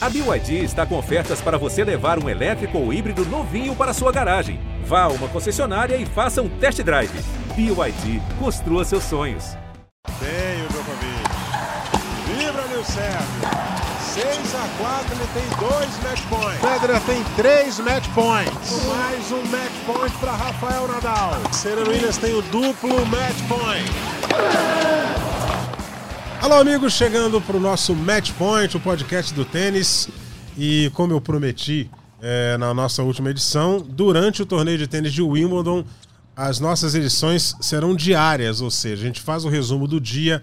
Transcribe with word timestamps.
A 0.00 0.08
BYD 0.08 0.62
está 0.62 0.86
com 0.86 0.96
ofertas 0.96 1.40
para 1.40 1.58
você 1.58 1.82
levar 1.82 2.22
um 2.22 2.28
elétrico 2.28 2.78
ou 2.78 2.92
híbrido 2.92 3.24
novinho 3.26 3.74
para 3.74 3.92
sua 3.92 4.12
garagem. 4.12 4.60
Vá 4.84 5.02
a 5.02 5.08
uma 5.08 5.26
concessionária 5.26 5.96
e 5.96 6.06
faça 6.06 6.40
um 6.40 6.48
test 6.48 6.80
drive. 6.82 7.10
BYD, 7.56 8.22
construa 8.38 8.84
seus 8.84 9.02
sonhos. 9.02 9.56
Bem 10.20 10.64
o 10.64 10.68
Djokovic. 10.68 11.08
Vibra, 12.28 12.66
Nil 12.68 12.84
Sérgio. 12.84 13.78
6 14.14 14.54
a 14.54 14.68
4 14.78 15.16
ele 15.16 15.26
tem 15.34 15.68
dois 15.68 16.02
match 16.04 16.22
points. 16.28 16.60
Federer 16.60 17.00
tem 17.00 17.24
três 17.34 17.80
match 17.80 18.08
points. 18.14 18.84
Mais 18.86 19.32
um 19.32 19.42
match 19.46 19.72
point 19.84 20.16
para 20.18 20.30
Rafael 20.30 20.86
Nadal. 20.86 21.52
Serena 21.52 21.88
Williams 21.88 22.18
tem 22.18 22.34
o 22.34 22.42
duplo 22.42 23.04
match 23.06 23.42
point. 23.48 25.17
Alô, 26.40 26.54
amigos, 26.54 26.92
chegando 26.92 27.40
para 27.40 27.56
o 27.56 27.60
nosso 27.60 27.96
Match 27.96 28.30
Point, 28.32 28.76
o 28.76 28.80
podcast 28.80 29.34
do 29.34 29.44
tênis. 29.44 30.08
E 30.56 30.88
como 30.94 31.12
eu 31.12 31.20
prometi 31.20 31.90
é, 32.22 32.56
na 32.56 32.72
nossa 32.72 33.02
última 33.02 33.30
edição, 33.30 33.84
durante 33.86 34.40
o 34.40 34.46
torneio 34.46 34.78
de 34.78 34.86
tênis 34.86 35.12
de 35.12 35.20
Wimbledon, 35.20 35.84
as 36.36 36.60
nossas 36.60 36.94
edições 36.94 37.56
serão 37.60 37.92
diárias, 37.92 38.60
ou 38.60 38.70
seja, 38.70 39.02
a 39.02 39.06
gente 39.06 39.20
faz 39.20 39.44
o 39.44 39.48
resumo 39.48 39.88
do 39.88 40.00
dia 40.00 40.40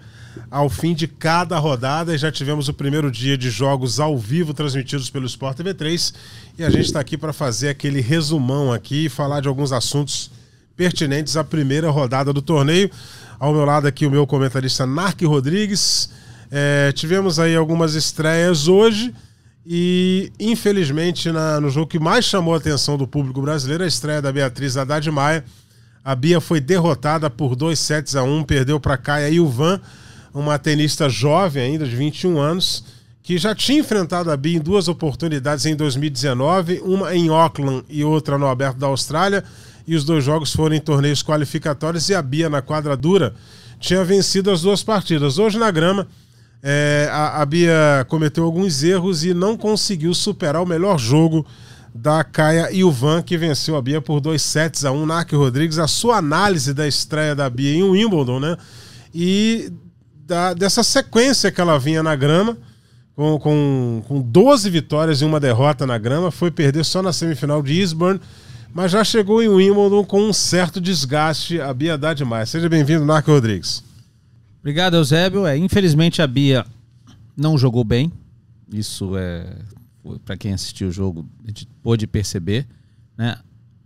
ao 0.50 0.68
fim 0.68 0.94
de 0.94 1.08
cada 1.08 1.58
rodada. 1.58 2.14
E 2.14 2.18
já 2.18 2.30
tivemos 2.30 2.68
o 2.68 2.74
primeiro 2.74 3.10
dia 3.10 3.36
de 3.36 3.48
jogos 3.48 3.98
ao 3.98 4.18
vivo 4.18 4.52
transmitidos 4.52 5.08
pelo 5.08 5.24
Sport 5.24 5.56
TV 5.56 5.72
3 5.72 6.12
e 6.58 6.64
a 6.64 6.68
gente 6.68 6.84
está 6.84 7.00
aqui 7.00 7.16
para 7.16 7.32
fazer 7.32 7.70
aquele 7.70 8.02
resumão 8.02 8.70
aqui 8.70 9.06
e 9.06 9.08
falar 9.08 9.40
de 9.40 9.48
alguns 9.48 9.72
assuntos 9.72 10.30
pertinentes 10.76 11.36
à 11.36 11.42
primeira 11.42 11.90
rodada 11.90 12.32
do 12.32 12.42
torneio. 12.42 12.90
Ao 13.38 13.52
meu 13.52 13.64
lado 13.64 13.86
aqui 13.86 14.06
o 14.06 14.10
meu 14.10 14.26
comentarista 14.26 14.86
Narc 14.86 15.22
Rodrigues. 15.22 16.10
É, 16.50 16.92
tivemos 16.92 17.38
aí 17.38 17.56
algumas 17.56 17.94
estreias 17.94 18.68
hoje 18.68 19.12
e 19.66 20.30
infelizmente 20.38 21.32
na, 21.32 21.60
no 21.60 21.70
jogo 21.70 21.88
que 21.88 21.98
mais 21.98 22.24
chamou 22.24 22.54
a 22.54 22.58
atenção 22.58 22.96
do 22.96 23.06
público 23.06 23.42
brasileiro, 23.42 23.82
a 23.82 23.86
estreia 23.86 24.22
da 24.22 24.30
Beatriz 24.30 24.76
Haddad 24.76 25.10
Maia. 25.10 25.44
A 26.04 26.14
Bia 26.14 26.40
foi 26.40 26.60
derrotada 26.60 27.28
por 27.28 27.56
2 27.56 27.76
sets 27.76 28.14
a 28.14 28.22
1, 28.22 28.44
perdeu 28.44 28.78
para 28.78 28.96
Caia 28.96 29.28
Ilvan, 29.28 29.80
uma 30.32 30.56
tenista 30.56 31.08
jovem 31.08 31.64
ainda 31.64 31.84
de 31.84 31.96
21 31.96 32.38
anos, 32.38 32.84
que 33.24 33.36
já 33.36 33.56
tinha 33.56 33.80
enfrentado 33.80 34.30
a 34.30 34.36
Bia 34.36 34.56
em 34.56 34.60
duas 34.60 34.86
oportunidades 34.86 35.66
em 35.66 35.74
2019, 35.74 36.80
uma 36.84 37.12
em 37.12 37.28
Auckland 37.28 37.84
e 37.88 38.04
outra 38.04 38.38
no 38.38 38.46
Aberto 38.46 38.76
da 38.76 38.86
Austrália 38.86 39.42
e 39.86 39.94
os 39.94 40.04
dois 40.04 40.24
jogos 40.24 40.52
foram 40.52 40.74
em 40.74 40.80
torneios 40.80 41.22
qualificatórios 41.22 42.08
e 42.08 42.14
a 42.14 42.22
Bia 42.22 42.50
na 42.50 42.60
quadra 42.60 42.96
dura 42.96 43.34
tinha 43.78 44.04
vencido 44.04 44.50
as 44.50 44.62
duas 44.62 44.82
partidas. 44.82 45.38
Hoje 45.38 45.58
na 45.58 45.70
grama, 45.70 46.08
é, 46.62 47.08
a, 47.12 47.42
a, 47.42 47.46
Bia 47.46 48.06
cometeu 48.08 48.44
alguns 48.44 48.82
erros 48.82 49.24
e 49.24 49.34
não 49.34 49.56
conseguiu 49.56 50.14
superar 50.14 50.62
o 50.62 50.66
melhor 50.66 50.98
jogo 50.98 51.46
da 51.94 52.22
Caia 52.24 52.70
Ilvan, 52.72 53.22
que 53.22 53.38
venceu 53.38 53.76
a 53.76 53.82
Bia 53.82 54.00
por 54.00 54.20
dois 54.20 54.42
sets 54.42 54.84
a 54.84 54.90
um. 54.90 55.06
Narc 55.06 55.32
Rodrigues, 55.32 55.78
a 55.78 55.86
sua 55.86 56.16
análise 56.16 56.74
da 56.74 56.86
estreia 56.86 57.34
da 57.34 57.48
Bia 57.48 57.74
em 57.74 57.82
Wimbledon, 57.82 58.40
né? 58.40 58.56
E 59.14 59.72
da, 60.26 60.52
dessa 60.52 60.82
sequência 60.82 61.50
que 61.50 61.60
ela 61.60 61.78
vinha 61.78 62.02
na 62.02 62.14
grama, 62.16 62.58
com, 63.14 63.38
com, 63.38 64.02
com 64.06 64.20
12 64.20 64.68
vitórias 64.68 65.22
e 65.22 65.24
uma 65.24 65.40
derrota 65.40 65.86
na 65.86 65.96
grama, 65.96 66.30
foi 66.30 66.50
perder 66.50 66.84
só 66.84 67.00
na 67.00 67.12
semifinal 67.12 67.62
de 67.62 67.80
Eastbourne 67.80 68.20
mas 68.76 68.92
já 68.92 69.02
chegou 69.02 69.42
em 69.42 69.48
Wimbledon 69.48 70.04
com 70.04 70.20
um 70.20 70.34
certo 70.34 70.82
desgaste 70.82 71.58
a 71.58 71.72
Bia 71.72 71.94
Haddad 71.94 72.22
mais. 72.26 72.50
Seja 72.50 72.68
bem-vindo, 72.68 73.06
Narco 73.06 73.30
Rodrigues. 73.30 73.82
Obrigado, 74.60 74.98
Eusébio. 74.98 75.46
É, 75.46 75.56
infelizmente 75.56 76.20
a 76.20 76.26
Bia 76.26 76.62
não 77.34 77.56
jogou 77.56 77.82
bem. 77.82 78.12
Isso 78.70 79.16
é 79.16 79.46
para 80.26 80.36
quem 80.36 80.52
assistiu 80.52 80.88
o 80.88 80.92
jogo 80.92 81.26
a 81.42 81.48
gente 81.48 81.66
pôde 81.82 82.06
perceber, 82.06 82.66
né? 83.16 83.38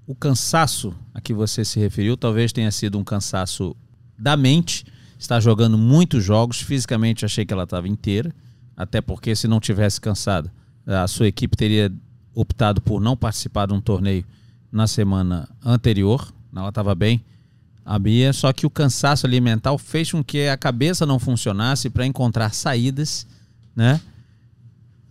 O 0.09 0.15
cansaço 0.15 0.93
a 1.15 1.21
que 1.21 1.33
você 1.33 1.65
se 1.65 1.79
referiu 1.79 2.17
talvez 2.17 2.53
tenha 2.53 2.73
sido 2.73 2.99
um 2.99 3.05
cansaço 3.05 3.77
da 4.19 4.37
mente. 4.37 4.84
Está 5.17 5.39
jogando 5.39 5.79
muitos 5.79 6.25
jogos, 6.25 6.61
fisicamente 6.61 7.25
achei 7.25 7.47
que 7.47 7.55
ela 7.55 7.62
estava 7.62 7.87
inteira, 7.87 8.34
até 8.77 9.00
porque 9.00 9.37
se 9.37 9.47
não 9.47 9.61
tivesse 9.61 10.00
cansada, 10.00 10.53
a 10.84 11.06
sua 11.06 11.29
equipe 11.29 11.56
teria 11.56 11.93
optado 12.34 12.81
por 12.81 13.00
não 13.00 13.17
participar 13.17 13.67
de 13.67 13.73
um 13.73 13.81
torneio 13.81 14.25
na 14.72 14.86
semana 14.86 15.48
anterior, 15.64 16.32
ela 16.54 16.69
estava 16.69 16.94
bem, 16.94 17.22
a 17.84 17.98
Bia, 17.98 18.32
só 18.32 18.53
que 18.53 18.66
o 18.66 18.70
cansaço 18.70 19.26
alimentar 19.26 19.76
fez 19.78 20.12
com 20.12 20.22
que 20.22 20.47
a 20.47 20.56
cabeça 20.56 21.04
não 21.04 21.19
funcionasse 21.19 21.91
para 21.91 22.06
encontrar 22.06 22.54
saídas, 22.54 23.26
né? 23.75 24.00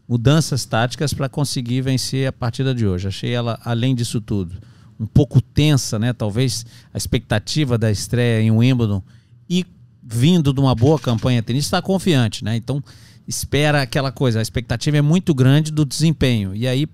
Mudanças 0.08 0.66
táticas 0.66 1.14
para 1.14 1.28
conseguir 1.28 1.82
vencer 1.82 2.28
a 2.28 2.32
partida 2.32 2.74
de 2.74 2.88
hoje. 2.88 3.08
Achei 3.08 3.32
ela, 3.32 3.60
além 3.64 3.94
disso 3.94 4.22
tudo, 4.22 4.56
um 5.00 5.06
pouco 5.06 5.42
tensa, 5.42 6.00
né? 6.00 6.14
Talvez 6.14 6.66
a 6.94 6.98
expectativa 6.98 7.78
da 7.78 7.92
estreia 7.92 8.42
em 8.42 8.52
Wimbledon 8.52 9.04
e 9.50 9.66
vindo 10.02 10.54
de 10.54 10.60
uma 10.60 10.74
boa 10.74 11.00
campanha 11.00 11.44
tenista 11.44 11.78
está 11.78 11.82
confiante, 11.82 12.44
né? 12.44 12.56
Então 12.56 12.84
espera 13.28 13.82
aquela 13.82 14.12
coisa, 14.12 14.40
a 14.40 14.42
expectativa 14.42 14.98
é 14.98 15.02
muito 15.02 15.34
grande 15.36 15.72
do 15.72 15.86
desempenho. 15.86 16.56
E 16.56 16.68
aí 16.68 16.88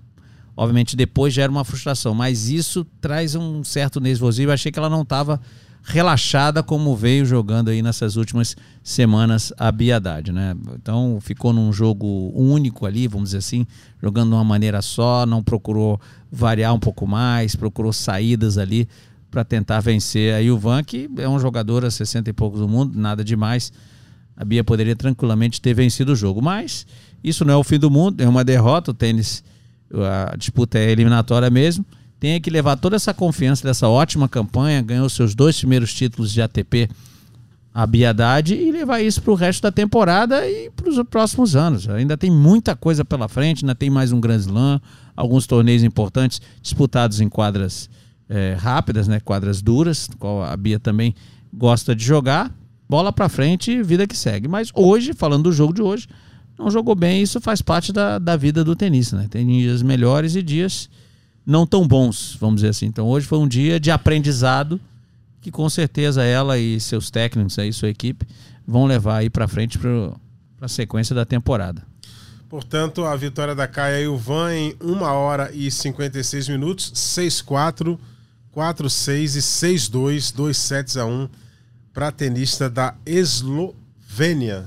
Obviamente 0.56 0.96
depois 0.96 1.34
gera 1.34 1.52
uma 1.52 1.64
frustração, 1.64 2.14
mas 2.14 2.48
isso 2.48 2.86
traz 3.00 3.34
um 3.34 3.62
certo 3.62 4.00
nervosismo. 4.00 4.50
Eu 4.50 4.54
achei 4.54 4.72
que 4.72 4.78
ela 4.78 4.88
não 4.88 5.02
estava 5.02 5.40
relaxada 5.86 6.62
como 6.62 6.96
veio 6.96 7.24
jogando 7.24 7.68
aí 7.68 7.80
nessas 7.80 8.16
últimas 8.16 8.56
semanas 8.82 9.52
a 9.56 9.70
Biadade, 9.70 10.32
né? 10.32 10.56
Então 10.74 11.18
ficou 11.20 11.52
num 11.52 11.72
jogo 11.72 12.32
único 12.34 12.86
ali, 12.86 13.06
vamos 13.06 13.28
dizer 13.28 13.38
assim, 13.38 13.66
jogando 14.02 14.30
de 14.30 14.34
uma 14.34 14.42
maneira 14.44 14.82
só, 14.82 15.24
não 15.24 15.44
procurou 15.44 16.00
variar 16.30 16.74
um 16.74 16.80
pouco 16.80 17.06
mais, 17.06 17.54
procurou 17.54 17.92
saídas 17.92 18.58
ali 18.58 18.88
para 19.30 19.44
tentar 19.44 19.80
vencer 19.80 20.34
a 20.34 20.42
Ilvan, 20.42 20.82
que 20.82 21.08
é 21.18 21.28
um 21.28 21.38
jogador 21.38 21.84
a 21.84 21.90
60 21.90 22.30
e 22.30 22.32
poucos 22.32 22.58
do 22.58 22.68
mundo, 22.68 22.98
nada 22.98 23.22
demais. 23.22 23.72
A 24.36 24.44
Bia 24.44 24.64
poderia 24.64 24.96
tranquilamente 24.96 25.60
ter 25.60 25.72
vencido 25.72 26.12
o 26.12 26.16
jogo, 26.16 26.42
mas 26.42 26.84
isso 27.22 27.44
não 27.44 27.54
é 27.54 27.56
o 27.56 27.62
fim 27.62 27.78
do 27.78 27.90
mundo, 27.90 28.20
é 28.20 28.28
uma 28.28 28.42
derrota, 28.42 28.90
o 28.90 28.94
tênis 28.94 29.44
a 29.92 30.36
disputa 30.36 30.78
é 30.78 30.90
eliminatória 30.90 31.50
mesmo, 31.50 31.84
tem 32.18 32.40
que 32.40 32.50
levar 32.50 32.76
toda 32.76 32.96
essa 32.96 33.12
confiança 33.12 33.62
dessa 33.62 33.88
ótima 33.88 34.28
campanha, 34.28 34.82
ganhou 34.82 35.08
seus 35.08 35.34
dois 35.34 35.58
primeiros 35.58 35.92
títulos 35.92 36.32
de 36.32 36.40
ATP, 36.40 36.88
a 37.72 37.86
Biadade, 37.86 38.54
e 38.54 38.72
levar 38.72 39.00
isso 39.02 39.20
para 39.20 39.32
o 39.32 39.34
resto 39.34 39.62
da 39.62 39.70
temporada 39.70 40.48
e 40.48 40.70
para 40.70 40.88
os 40.88 41.02
próximos 41.08 41.54
anos. 41.54 41.88
Ainda 41.88 42.16
tem 42.16 42.30
muita 42.30 42.74
coisa 42.74 43.04
pela 43.04 43.28
frente, 43.28 43.64
ainda 43.64 43.74
tem 43.74 43.90
mais 43.90 44.12
um 44.12 44.20
Grand 44.20 44.38
Slam, 44.38 44.80
alguns 45.14 45.46
torneios 45.46 45.82
importantes 45.82 46.40
disputados 46.62 47.20
em 47.20 47.28
quadras 47.28 47.90
é, 48.28 48.56
rápidas, 48.58 49.06
né, 49.06 49.20
quadras 49.20 49.60
duras, 49.60 50.08
qual 50.18 50.42
a 50.42 50.56
Bia 50.56 50.80
também 50.80 51.14
gosta 51.52 51.94
de 51.94 52.02
jogar. 52.02 52.50
Bola 52.88 53.12
para 53.12 53.28
frente, 53.28 53.82
vida 53.82 54.06
que 54.06 54.16
segue. 54.16 54.48
Mas 54.48 54.70
hoje, 54.74 55.12
falando 55.12 55.44
do 55.44 55.52
jogo 55.52 55.74
de 55.74 55.82
hoje, 55.82 56.08
não 56.58 56.70
jogou 56.70 56.94
bem, 56.94 57.22
isso 57.22 57.40
faz 57.40 57.60
parte 57.60 57.92
da, 57.92 58.18
da 58.18 58.36
vida 58.36 58.64
do 58.64 58.74
tenista, 58.74 59.16
né? 59.16 59.26
Tem 59.30 59.46
dias 59.46 59.82
melhores 59.82 60.34
e 60.34 60.42
dias 60.42 60.88
não 61.44 61.66
tão 61.66 61.86
bons, 61.86 62.36
vamos 62.40 62.56
dizer 62.56 62.68
assim. 62.70 62.86
Então 62.86 63.06
hoje 63.06 63.26
foi 63.26 63.38
um 63.38 63.46
dia 63.46 63.78
de 63.78 63.90
aprendizado 63.90 64.80
que 65.40 65.50
com 65.52 65.68
certeza 65.68 66.24
ela 66.24 66.58
e 66.58 66.80
seus 66.80 67.08
técnicos 67.08 67.56
aí, 67.56 67.72
sua 67.72 67.88
equipe, 67.88 68.26
vão 68.66 68.84
levar 68.84 69.18
aí 69.18 69.30
para 69.30 69.46
frente 69.46 69.78
para 69.78 70.12
a 70.60 70.66
sequência 70.66 71.14
da 71.14 71.24
temporada. 71.24 71.82
Portanto, 72.48 73.04
a 73.04 73.14
vitória 73.14 73.54
da 73.54 73.68
Caia 73.68 74.02
Ilvan 74.02 74.52
em 74.54 74.76
1 74.80 75.02
hora 75.02 75.50
e 75.52 75.70
56 75.70 76.48
minutos, 76.48 76.92
6-4, 76.92 77.98
4-6 78.54 79.36
e 79.36 79.40
6-2, 79.40 80.34
2 80.34 80.56
sets 80.56 80.96
a 80.96 81.06
1 81.06 81.28
para 81.92 82.08
a 82.08 82.12
tenista 82.12 82.68
da 82.68 82.94
Eslovênia, 83.06 84.66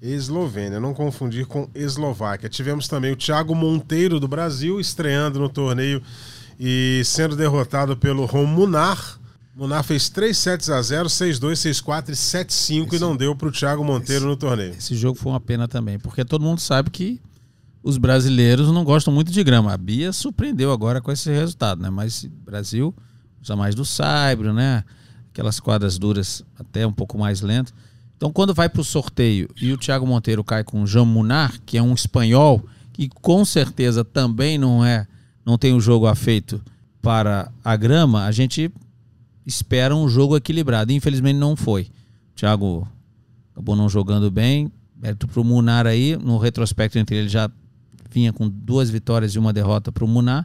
Eslovênia, 0.00 0.80
não 0.80 0.94
confundir 0.94 1.46
com 1.46 1.68
Eslováquia. 1.74 2.48
Tivemos 2.48 2.88
também 2.88 3.12
o 3.12 3.16
Thiago 3.16 3.54
Monteiro 3.54 4.18
do 4.18 4.26
Brasil 4.26 4.80
estreando 4.80 5.38
no 5.38 5.48
torneio 5.48 6.02
e 6.58 7.02
sendo 7.04 7.36
derrotado 7.36 7.96
pelo 7.96 8.24
Rom 8.24 8.46
Munar. 8.46 9.18
Fez 9.84 10.08
3 10.08 10.36
sets 10.36 10.70
a 10.70 10.80
0, 10.80 11.06
6-2, 11.08 11.52
6-4 11.82 12.08
e 12.08 12.12
7-5 12.12 12.94
e 12.94 12.98
não 12.98 13.14
deu 13.14 13.36
para 13.36 13.48
o 13.48 13.52
Thiago 13.52 13.84
Monteiro 13.84 14.22
esse, 14.22 14.26
no 14.26 14.36
torneio. 14.36 14.72
Esse 14.72 14.94
jogo 14.94 15.18
foi 15.18 15.32
uma 15.32 15.40
pena 15.40 15.68
também, 15.68 15.98
porque 15.98 16.24
todo 16.24 16.42
mundo 16.42 16.60
sabe 16.60 16.88
que 16.88 17.20
os 17.82 17.98
brasileiros 17.98 18.72
não 18.72 18.84
gostam 18.84 19.12
muito 19.12 19.30
de 19.30 19.44
grama. 19.44 19.74
A 19.74 19.76
Bia 19.76 20.12
surpreendeu 20.12 20.72
agora 20.72 21.02
com 21.02 21.12
esse 21.12 21.30
resultado, 21.30 21.82
né? 21.82 21.90
Mas 21.90 22.24
Brasil 22.24 22.94
usa 23.42 23.54
mais 23.54 23.74
do 23.74 23.84
saibro, 23.84 24.54
né? 24.54 24.82
Aquelas 25.30 25.60
quadras 25.60 25.98
duras 25.98 26.42
até 26.58 26.86
um 26.86 26.92
pouco 26.92 27.18
mais 27.18 27.42
lento. 27.42 27.74
Então, 28.20 28.30
quando 28.30 28.52
vai 28.52 28.68
para 28.68 28.82
o 28.82 28.84
sorteio 28.84 29.48
e 29.58 29.72
o 29.72 29.78
Thiago 29.78 30.06
Monteiro 30.06 30.44
cai 30.44 30.62
com 30.62 30.82
o 30.82 30.86
Jean 30.86 31.06
Munar, 31.06 31.58
que 31.64 31.78
é 31.78 31.82
um 31.82 31.94
espanhol, 31.94 32.62
que 32.92 33.08
com 33.08 33.46
certeza 33.46 34.04
também 34.04 34.58
não 34.58 34.84
é, 34.84 35.06
não 35.42 35.56
tem 35.56 35.72
o 35.72 35.76
um 35.76 35.80
jogo 35.80 36.06
afeito 36.06 36.60
para 37.00 37.50
a 37.64 37.74
grama, 37.76 38.26
a 38.26 38.30
gente 38.30 38.70
espera 39.46 39.96
um 39.96 40.06
jogo 40.06 40.36
equilibrado. 40.36 40.92
Infelizmente 40.92 41.38
não 41.38 41.56
foi. 41.56 41.84
O 41.84 42.36
Thiago 42.36 42.86
acabou 43.54 43.74
não 43.74 43.88
jogando 43.88 44.30
bem. 44.30 44.70
Mérito 44.94 45.26
para 45.26 45.40
o 45.40 45.44
Munar 45.44 45.86
aí, 45.86 46.14
no 46.14 46.36
retrospecto 46.36 46.98
entre 46.98 47.16
ele 47.16 47.28
já 47.30 47.50
vinha 48.10 48.34
com 48.34 48.50
duas 48.50 48.90
vitórias 48.90 49.34
e 49.34 49.38
uma 49.38 49.50
derrota 49.50 49.90
para 49.90 50.04
o 50.04 50.06
Muná. 50.06 50.44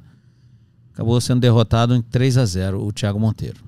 Acabou 0.94 1.19
sendo 1.19 1.42
derrotado 1.42 1.94
em 1.94 2.01
3 2.01 2.38
a 2.38 2.45
0 2.45 2.81
o 2.81 2.94
Thiago 2.94 3.19
Monteiro. 3.19 3.60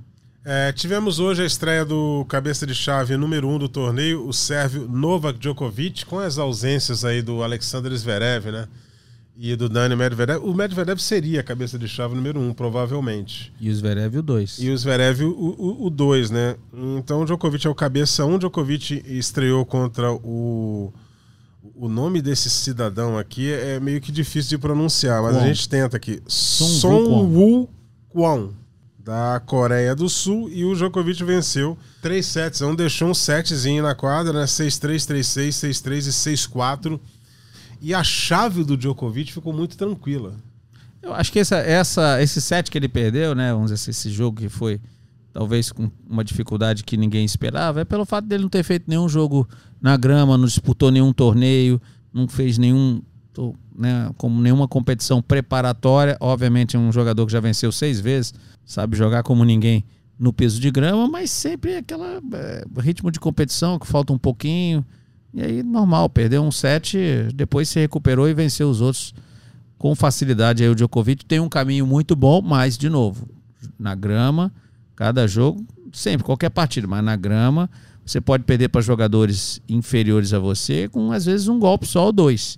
É, 0.49 0.71
tivemos 0.71 1.19
hoje 1.19 1.43
a 1.43 1.45
estreia 1.45 1.83
do 1.83 2.23
cabeça 2.29 2.65
de 2.65 2.73
chave 2.73 3.17
número 3.17 3.49
um 3.49 3.59
do 3.59 3.67
torneio, 3.67 4.25
o 4.25 4.31
sérvio 4.31 4.87
Novak 4.87 5.37
Djokovic, 5.37 6.05
com 6.05 6.19
as 6.19 6.37
ausências 6.37 7.03
aí 7.03 7.21
do 7.21 7.43
Alexander 7.43 7.93
Zverev, 7.93 8.49
né? 8.49 8.65
E 9.35 9.57
do 9.57 9.67
Dani 9.67 9.93
Medvedev. 9.93 10.41
O 10.41 10.53
Medvedev 10.53 10.99
seria 10.99 11.41
a 11.41 11.43
cabeça 11.43 11.77
de 11.77 11.85
chave 11.85 12.15
número 12.15 12.39
um, 12.39 12.53
provavelmente. 12.53 13.51
E 13.59 13.69
o 13.69 13.75
Zverev 13.75 14.19
o 14.19 14.21
2. 14.21 14.59
E 14.59 14.69
o 14.69 14.77
Zverev 14.77 15.25
o 15.25 15.89
2, 15.89 16.31
né? 16.31 16.55
Então 16.97 17.23
o 17.23 17.25
Djokovic 17.25 17.67
é 17.67 17.69
o 17.69 17.75
cabeça 17.75 18.23
1. 18.25 18.33
Um. 18.33 18.39
Djokovic 18.39 19.03
estreou 19.05 19.65
contra 19.65 20.13
o. 20.13 20.93
O 21.75 21.89
nome 21.89 22.21
desse 22.21 22.49
cidadão 22.49 23.17
aqui 23.17 23.51
é 23.51 23.81
meio 23.81 23.99
que 23.99 24.13
difícil 24.13 24.51
de 24.51 24.57
pronunciar, 24.57 25.21
mas 25.21 25.35
a 25.35 25.45
gente 25.45 25.67
tenta 25.67 25.97
aqui. 25.97 26.23
Song 26.25 27.05
Woo 27.09 27.69
Kwon 28.07 28.53
da 29.07 29.41
Coreia 29.45 29.95
do 29.95 30.09
Sul 30.09 30.49
e 30.51 30.65
o 30.65 30.75
Djokovic 30.75 31.23
venceu 31.23 31.77
3 32.01 32.25
sets. 32.25 32.61
Um 32.61 32.75
deixou 32.75 33.07
um 33.07 33.13
setzinho 33.13 33.81
na 33.81 33.95
quadra, 33.95 34.33
né? 34.33 34.43
6-3, 34.43 34.95
3-6, 34.95 35.47
6-3 35.47 36.07
e 36.07 36.35
6-4. 36.35 36.99
E 37.79 37.93
a 37.93 38.03
chave 38.03 38.65
do 38.65 38.75
Djokovic 38.75 39.31
ficou 39.31 39.53
muito 39.53 39.77
tranquila. 39.77 40.35
Eu 41.01 41.13
acho 41.13 41.31
que 41.31 41.39
essa, 41.39 41.55
essa, 41.55 42.21
esse 42.21 42.41
set 42.41 42.69
que 42.69 42.77
ele 42.77 42.89
perdeu, 42.89 43.33
né? 43.33 43.53
Vamos 43.53 43.71
dizer, 43.71 43.91
esse 43.91 44.09
jogo 44.09 44.41
que 44.41 44.49
foi 44.49 44.81
talvez 45.31 45.71
com 45.71 45.89
uma 46.05 46.23
dificuldade 46.23 46.83
que 46.83 46.97
ninguém 46.97 47.23
esperava, 47.23 47.79
é 47.79 47.85
pelo 47.85 48.05
fato 48.05 48.25
dele 48.25 48.43
não 48.43 48.49
ter 48.49 48.63
feito 48.63 48.89
nenhum 48.89 49.07
jogo 49.07 49.47
na 49.79 49.95
grama, 49.95 50.37
não 50.37 50.45
disputou 50.45 50.91
nenhum 50.91 51.13
torneio, 51.13 51.79
não 52.11 52.27
fez 52.27 52.57
nenhum 52.57 53.01
né, 53.77 54.09
como 54.17 54.41
nenhuma 54.41 54.67
competição 54.67 55.21
preparatória. 55.21 56.17
Obviamente, 56.19 56.75
é 56.75 56.79
um 56.79 56.91
jogador 56.91 57.25
que 57.25 57.31
já 57.31 57.39
venceu 57.39 57.71
seis 57.71 57.99
vezes, 57.99 58.33
sabe 58.65 58.97
jogar 58.97 59.21
como 59.23 59.45
ninguém 59.45 59.85
no 60.19 60.33
peso 60.33 60.59
de 60.59 60.71
grama, 60.71 61.07
mas 61.07 61.29
sempre 61.29 61.75
aquele 61.75 62.01
é, 62.33 62.63
ritmo 62.79 63.11
de 63.11 63.19
competição 63.19 63.77
que 63.77 63.85
falta 63.85 64.11
um 64.11 64.17
pouquinho. 64.17 64.83
E 65.33 65.41
aí, 65.41 65.61
normal, 65.61 66.09
perdeu 66.09 66.41
um 66.41 66.51
set, 66.51 66.97
depois 67.35 67.69
se 67.69 67.79
recuperou 67.79 68.27
e 68.27 68.33
venceu 68.33 68.69
os 68.69 68.81
outros 68.81 69.13
com 69.77 69.93
facilidade. 69.93 70.63
Aí 70.63 70.69
o 70.69 70.73
Djokovic 70.73 71.23
tem 71.23 71.39
um 71.39 71.49
caminho 71.49 71.85
muito 71.85 72.15
bom, 72.15 72.41
mas, 72.41 72.77
de 72.77 72.89
novo, 72.89 73.29
na 73.77 73.93
grama, 73.93 74.51
cada 74.95 75.27
jogo, 75.27 75.63
sempre, 75.93 76.25
qualquer 76.25 76.49
partida, 76.49 76.87
mas 76.87 77.03
na 77.03 77.15
grama, 77.15 77.69
você 78.03 78.19
pode 78.19 78.43
perder 78.45 78.69
para 78.69 78.81
jogadores 78.81 79.61
inferiores 79.69 80.33
a 80.33 80.39
você 80.39 80.87
com, 80.87 81.11
às 81.11 81.25
vezes, 81.25 81.47
um 81.47 81.59
golpe 81.59 81.85
só 81.85 82.05
ou 82.05 82.11
dois. 82.11 82.57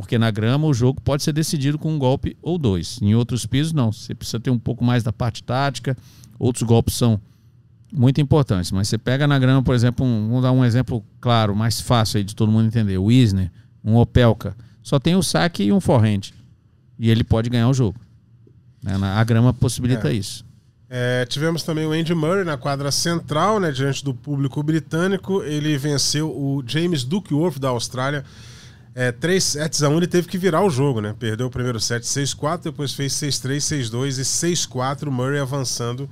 Porque 0.00 0.16
na 0.16 0.30
grama 0.30 0.66
o 0.66 0.72
jogo 0.72 0.98
pode 1.00 1.22
ser 1.22 1.32
decidido 1.32 1.78
com 1.78 1.92
um 1.92 1.98
golpe 1.98 2.34
ou 2.40 2.56
dois. 2.56 2.98
Em 3.02 3.14
outros 3.14 3.44
pisos, 3.44 3.74
não. 3.74 3.92
Você 3.92 4.14
precisa 4.14 4.40
ter 4.40 4.48
um 4.48 4.58
pouco 4.58 4.82
mais 4.82 5.02
da 5.02 5.12
parte 5.12 5.42
tática. 5.42 5.94
Outros 6.38 6.62
golpes 6.62 6.94
são 6.94 7.20
muito 7.92 8.18
importantes. 8.18 8.72
Mas 8.72 8.88
você 8.88 8.96
pega 8.96 9.26
na 9.26 9.38
grama, 9.38 9.62
por 9.62 9.74
exemplo, 9.74 10.04
um, 10.06 10.28
vamos 10.28 10.42
dar 10.42 10.52
um 10.52 10.64
exemplo 10.64 11.04
claro, 11.20 11.54
mais 11.54 11.82
fácil 11.82 12.16
aí 12.16 12.24
de 12.24 12.34
todo 12.34 12.50
mundo 12.50 12.66
entender. 12.66 12.96
O 12.96 13.12
Isner, 13.12 13.52
um 13.84 13.94
Opelka. 13.96 14.56
Só 14.82 14.98
tem 14.98 15.14
o 15.14 15.22
saque 15.22 15.64
e 15.64 15.72
um 15.72 15.80
forehand. 15.80 16.32
E 16.98 17.10
ele 17.10 17.22
pode 17.22 17.50
ganhar 17.50 17.68
o 17.68 17.74
jogo. 17.74 18.00
Né? 18.82 18.94
A 19.02 19.22
grama 19.22 19.52
possibilita 19.52 20.10
é. 20.10 20.14
isso. 20.14 20.46
É, 20.88 21.26
tivemos 21.26 21.62
também 21.62 21.84
o 21.84 21.92
Andy 21.92 22.14
Murray 22.14 22.42
na 22.42 22.56
quadra 22.56 22.90
central, 22.90 23.60
né, 23.60 23.70
diante 23.70 24.02
do 24.02 24.14
público 24.14 24.62
britânico. 24.62 25.42
Ele 25.42 25.76
venceu 25.76 26.30
o 26.30 26.64
James 26.66 27.04
Duckworth 27.04 27.58
da 27.58 27.68
Austrália 27.68 28.24
é, 28.94 29.12
3 29.12 29.42
sets 29.42 29.82
a 29.82 29.88
1 29.88 29.96
ele 29.96 30.06
teve 30.06 30.28
que 30.28 30.38
virar 30.38 30.64
o 30.64 30.70
jogo, 30.70 31.00
né? 31.00 31.14
Perdeu 31.18 31.46
o 31.46 31.50
primeiro 31.50 31.78
set 31.78 32.02
6-4, 32.02 32.64
depois 32.64 32.92
fez 32.92 33.12
6-3, 33.14 33.90
6-2 33.90 34.18
e 34.18 34.22
6-4, 34.22 35.10
Murray 35.10 35.38
avançando 35.38 36.08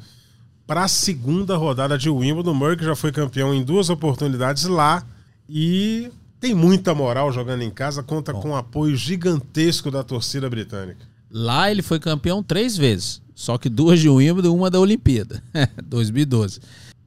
para 0.67 0.85
a 0.85 0.89
segunda 0.89 1.57
rodada 1.57 1.99
de 1.99 2.09
Wimbledon. 2.09 2.55
Murray 2.55 2.77
que 2.77 2.85
já 2.85 2.95
foi 2.95 3.11
campeão 3.11 3.55
em 3.55 3.65
duas 3.65 3.91
oportunidades 3.91 4.65
lá 4.65 5.03
e 5.49 6.11
tem 6.41 6.55
muita 6.55 6.95
moral 6.95 7.33
jogando 7.33 7.63
em 7.63 7.71
casa, 7.71 8.03
conta 8.03 8.33
Bom. 8.33 8.41
com 8.41 8.49
um 8.51 8.57
apoio 8.57 8.97
gigantesco 8.97 9.91
da 9.91 10.05
torcida 10.05 10.49
britânica. 10.49 11.07
Lá 11.31 11.71
ele 11.71 11.83
foi 11.83 11.99
campeão 11.99 12.43
três 12.43 12.77
vezes, 12.77 13.21
só 13.35 13.59
que 13.59 13.69
duas 13.69 13.99
de 13.99 14.09
Wimbledon 14.09 14.49
e 14.49 14.57
uma 14.57 14.71
da 14.71 14.79
Olimpíada, 14.79 15.43
2012. 15.85 16.61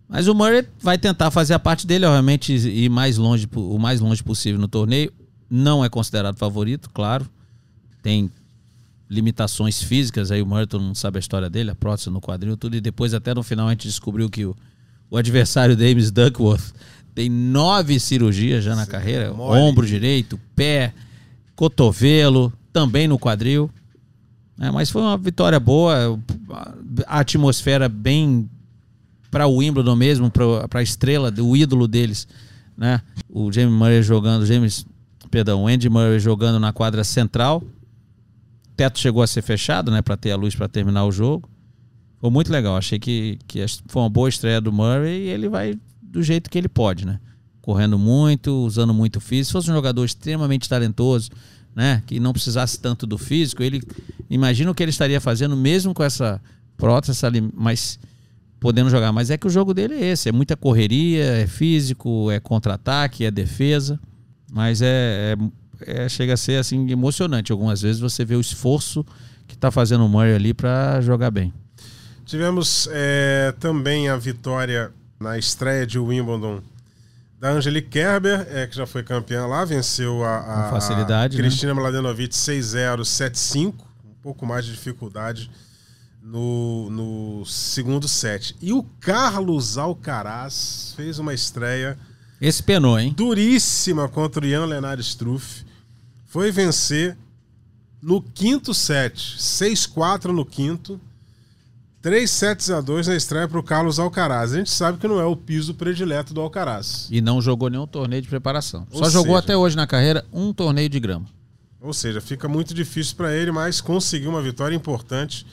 Mas 0.07 0.27
o 0.27 0.35
Murray 0.35 0.67
vai 0.81 0.97
tentar 0.97 1.31
fazer 1.31 1.53
a 1.53 1.59
parte 1.59 1.87
dele, 1.87 2.05
obviamente, 2.05 2.51
ir 2.53 2.89
mais 2.89 3.17
longe, 3.17 3.47
o 3.55 3.79
mais 3.79 4.01
longe 4.01 4.21
possível 4.21 4.59
no 4.59 4.67
torneio. 4.67 5.11
Não 5.53 5.83
é 5.83 5.89
considerado 5.89 6.37
favorito, 6.37 6.89
claro. 6.93 7.29
Tem 8.01 8.31
limitações 9.09 9.83
físicas, 9.83 10.31
aí 10.31 10.41
o 10.41 10.67
todo 10.67 10.81
mundo 10.81 10.95
sabe 10.95 11.17
a 11.17 11.19
história 11.19 11.49
dele, 11.49 11.71
a 11.71 11.75
prótese 11.75 12.09
no 12.09 12.21
quadril, 12.21 12.55
tudo. 12.55 12.77
E 12.77 12.81
depois, 12.81 13.13
até 13.13 13.33
no 13.33 13.43
final, 13.43 13.67
a 13.67 13.71
gente 13.71 13.85
descobriu 13.85 14.29
que 14.29 14.45
o, 14.45 14.55
o 15.09 15.17
adversário 15.17 15.77
James 15.77 16.09
Duckworth 16.09 16.73
tem 17.13 17.29
nove 17.29 17.99
cirurgias 17.99 18.63
já 18.63 18.73
na 18.73 18.85
Sim, 18.85 18.91
carreira: 18.91 19.33
mole. 19.33 19.59
ombro 19.59 19.85
direito, 19.85 20.39
pé, 20.55 20.93
cotovelo, 21.53 22.53
também 22.71 23.05
no 23.05 23.19
quadril. 23.19 23.69
É, 24.57 24.71
mas 24.71 24.89
foi 24.89 25.01
uma 25.01 25.17
vitória 25.17 25.59
boa, 25.59 26.17
a 27.07 27.19
atmosfera 27.19 27.89
bem 27.89 28.49
para 29.29 29.47
o 29.47 29.57
Wimbledon 29.57 29.95
mesmo, 29.95 30.31
para 30.31 30.79
a 30.79 30.83
estrela, 30.83 31.33
o 31.39 31.57
ídolo 31.57 31.87
deles, 31.87 32.27
né? 32.77 33.01
O 33.29 33.51
James 33.51 33.73
Murray 33.73 34.01
jogando, 34.03 34.45
James 34.45 34.85
perdão, 35.31 35.63
o 35.63 35.67
Andy 35.67 35.89
Murray 35.89 36.19
jogando 36.19 36.59
na 36.59 36.73
quadra 36.73 37.03
central. 37.03 37.63
O 37.63 38.75
teto 38.75 38.99
chegou 38.99 39.23
a 39.23 39.27
ser 39.27 39.41
fechado, 39.41 39.89
né, 39.89 40.01
para 40.01 40.17
ter 40.17 40.31
a 40.31 40.35
luz 40.35 40.53
para 40.53 40.67
terminar 40.67 41.05
o 41.05 41.11
jogo. 41.11 41.49
Foi 42.19 42.29
muito 42.29 42.51
legal. 42.51 42.77
Achei 42.77 42.99
que, 42.99 43.39
que 43.47 43.65
foi 43.87 44.01
uma 44.01 44.09
boa 44.09 44.29
estreia 44.29 44.61
do 44.61 44.71
Murray 44.71 45.23
e 45.23 45.29
ele 45.29 45.49
vai 45.49 45.75
do 46.01 46.21
jeito 46.21 46.49
que 46.49 46.57
ele 46.57 46.67
pode, 46.67 47.05
né? 47.05 47.19
Correndo 47.61 47.97
muito, 47.97 48.51
usando 48.65 48.93
muito 48.93 49.19
físico. 49.21 49.45
Se 49.45 49.51
fosse 49.53 49.71
um 49.71 49.73
jogador 49.73 50.03
extremamente 50.03 50.67
talentoso, 50.67 51.29
né, 51.73 52.03
que 52.05 52.19
não 52.19 52.33
precisasse 52.33 52.79
tanto 52.79 53.07
do 53.07 53.17
físico, 53.17 53.63
ele 53.63 53.81
imagina 54.29 54.69
o 54.69 54.75
que 54.75 54.83
ele 54.83 54.89
estaria 54.89 55.21
fazendo 55.21 55.55
mesmo 55.55 55.93
com 55.93 56.03
essa 56.03 56.41
prótese, 56.75 57.11
essa, 57.11 57.31
mas 57.55 57.97
podendo 58.59 58.89
jogar. 58.89 59.11
Mas 59.11 59.29
é 59.29 59.37
que 59.37 59.47
o 59.47 59.49
jogo 59.49 59.73
dele 59.73 59.95
é 59.95 60.07
esse: 60.07 60.29
é 60.29 60.31
muita 60.31 60.57
correria, 60.57 61.23
é 61.23 61.47
físico, 61.47 62.29
é 62.29 62.39
contra-ataque, 62.39 63.25
é 63.25 63.31
defesa. 63.31 63.99
Mas 64.51 64.81
é, 64.81 65.37
é, 65.87 66.03
é, 66.03 66.09
chega 66.09 66.33
a 66.33 66.37
ser 66.37 66.59
assim 66.59 66.91
emocionante. 66.91 67.51
Algumas 67.51 67.81
vezes 67.81 68.01
você 68.01 68.25
vê 68.25 68.35
o 68.35 68.41
esforço 68.41 69.05
que 69.47 69.55
está 69.55 69.71
fazendo 69.71 70.05
o 70.05 70.09
Murray 70.09 70.35
ali 70.35 70.53
para 70.53 70.99
jogar 70.99 71.31
bem. 71.31 71.53
Tivemos 72.25 72.87
é, 72.91 73.53
também 73.59 74.09
a 74.09 74.17
vitória 74.17 74.91
na 75.19 75.37
estreia 75.37 75.87
de 75.87 75.97
Wimbledon 75.97 76.61
da 77.39 77.49
Angelique 77.51 77.89
Kerber, 77.89 78.47
é, 78.51 78.67
que 78.67 78.75
já 78.75 78.85
foi 78.85 79.01
campeã 79.01 79.47
lá, 79.47 79.65
venceu 79.65 80.23
a, 80.23 80.67
a, 80.67 80.69
facilidade, 80.69 81.35
a 81.35 81.39
Cristina 81.39 81.73
né? 81.73 81.79
Mladenovic 81.79 82.35
6-0, 82.35 82.99
7-5, 82.99 83.73
um 84.05 84.13
pouco 84.21 84.45
mais 84.45 84.63
de 84.63 84.71
dificuldade 84.71 85.49
no, 86.21 86.89
no 86.91 87.45
segundo 87.45 88.07
set. 88.07 88.55
E 88.61 88.71
o 88.71 88.83
Carlos 88.99 89.77
Alcaraz 89.79 90.93
fez 90.95 91.17
uma 91.17 91.33
estreia 91.33 91.97
esse 92.41 92.63
penou, 92.63 92.99
hein? 92.99 93.13
Duríssima 93.15 94.09
contra 94.09 94.43
o 94.43 94.47
Ian 94.47 94.65
Leonard 94.65 95.01
Struff. 95.01 95.63
Foi 96.25 96.51
vencer 96.51 97.15
no 98.01 98.21
quinto 98.21 98.73
set. 98.73 99.37
6-4 99.37 100.31
no 100.31 100.43
quinto. 100.43 100.99
3 102.01 102.29
sets 102.29 102.71
a 102.71 102.81
2 102.81 103.07
na 103.07 103.15
estreia 103.15 103.47
para 103.47 103.59
o 103.59 103.63
Carlos 103.63 103.99
Alcaraz. 103.99 104.53
A 104.53 104.57
gente 104.57 104.71
sabe 104.71 104.97
que 104.97 105.07
não 105.07 105.19
é 105.19 105.25
o 105.25 105.35
piso 105.35 105.75
predileto 105.75 106.33
do 106.33 106.41
Alcaraz. 106.41 107.07
E 107.11 107.21
não 107.21 107.39
jogou 107.39 107.69
nenhum 107.69 107.85
torneio 107.85 108.23
de 108.23 108.27
preparação. 108.27 108.87
Ou 108.91 108.97
Só 108.97 109.05
seja, 109.05 109.19
jogou 109.19 109.35
até 109.35 109.55
hoje 109.55 109.75
na 109.75 109.85
carreira 109.85 110.25
um 110.33 110.51
torneio 110.51 110.89
de 110.89 110.99
grama. 110.99 111.27
Ou 111.79 111.93
seja, 111.93 112.19
fica 112.19 112.47
muito 112.47 112.73
difícil 112.73 113.15
para 113.15 113.35
ele, 113.35 113.51
mas 113.51 113.79
conseguiu 113.79 114.31
uma 114.31 114.41
vitória 114.41 114.75
importante 114.75 115.45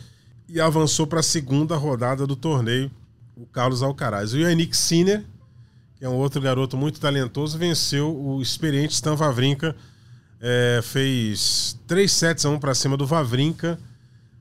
e 0.49 0.59
avançou 0.59 1.07
para 1.07 1.21
a 1.21 1.23
segunda 1.23 1.76
rodada 1.76 2.26
do 2.26 2.35
torneio, 2.35 2.90
o 3.37 3.45
Carlos 3.45 3.83
Alcaraz. 3.83 4.33
O 4.33 4.38
Yannick 4.38 4.75
Sinner 4.75 5.25
que 5.99 6.05
é 6.05 6.09
um 6.09 6.14
outro 6.14 6.40
garoto 6.40 6.76
muito 6.76 7.00
talentoso, 7.00 7.59
venceu 7.59 8.14
o 8.14 8.40
experiente 8.40 8.95
Stan 8.95 9.17
Vavrinka. 9.17 9.75
É, 10.40 10.81
fez 10.85 11.76
3 11.88 12.11
sets 12.11 12.47
a 12.47 12.50
1 12.50 12.61
para 12.61 12.73
cima 12.73 12.97
do 12.97 13.05
Vavrinka, 13.05 13.76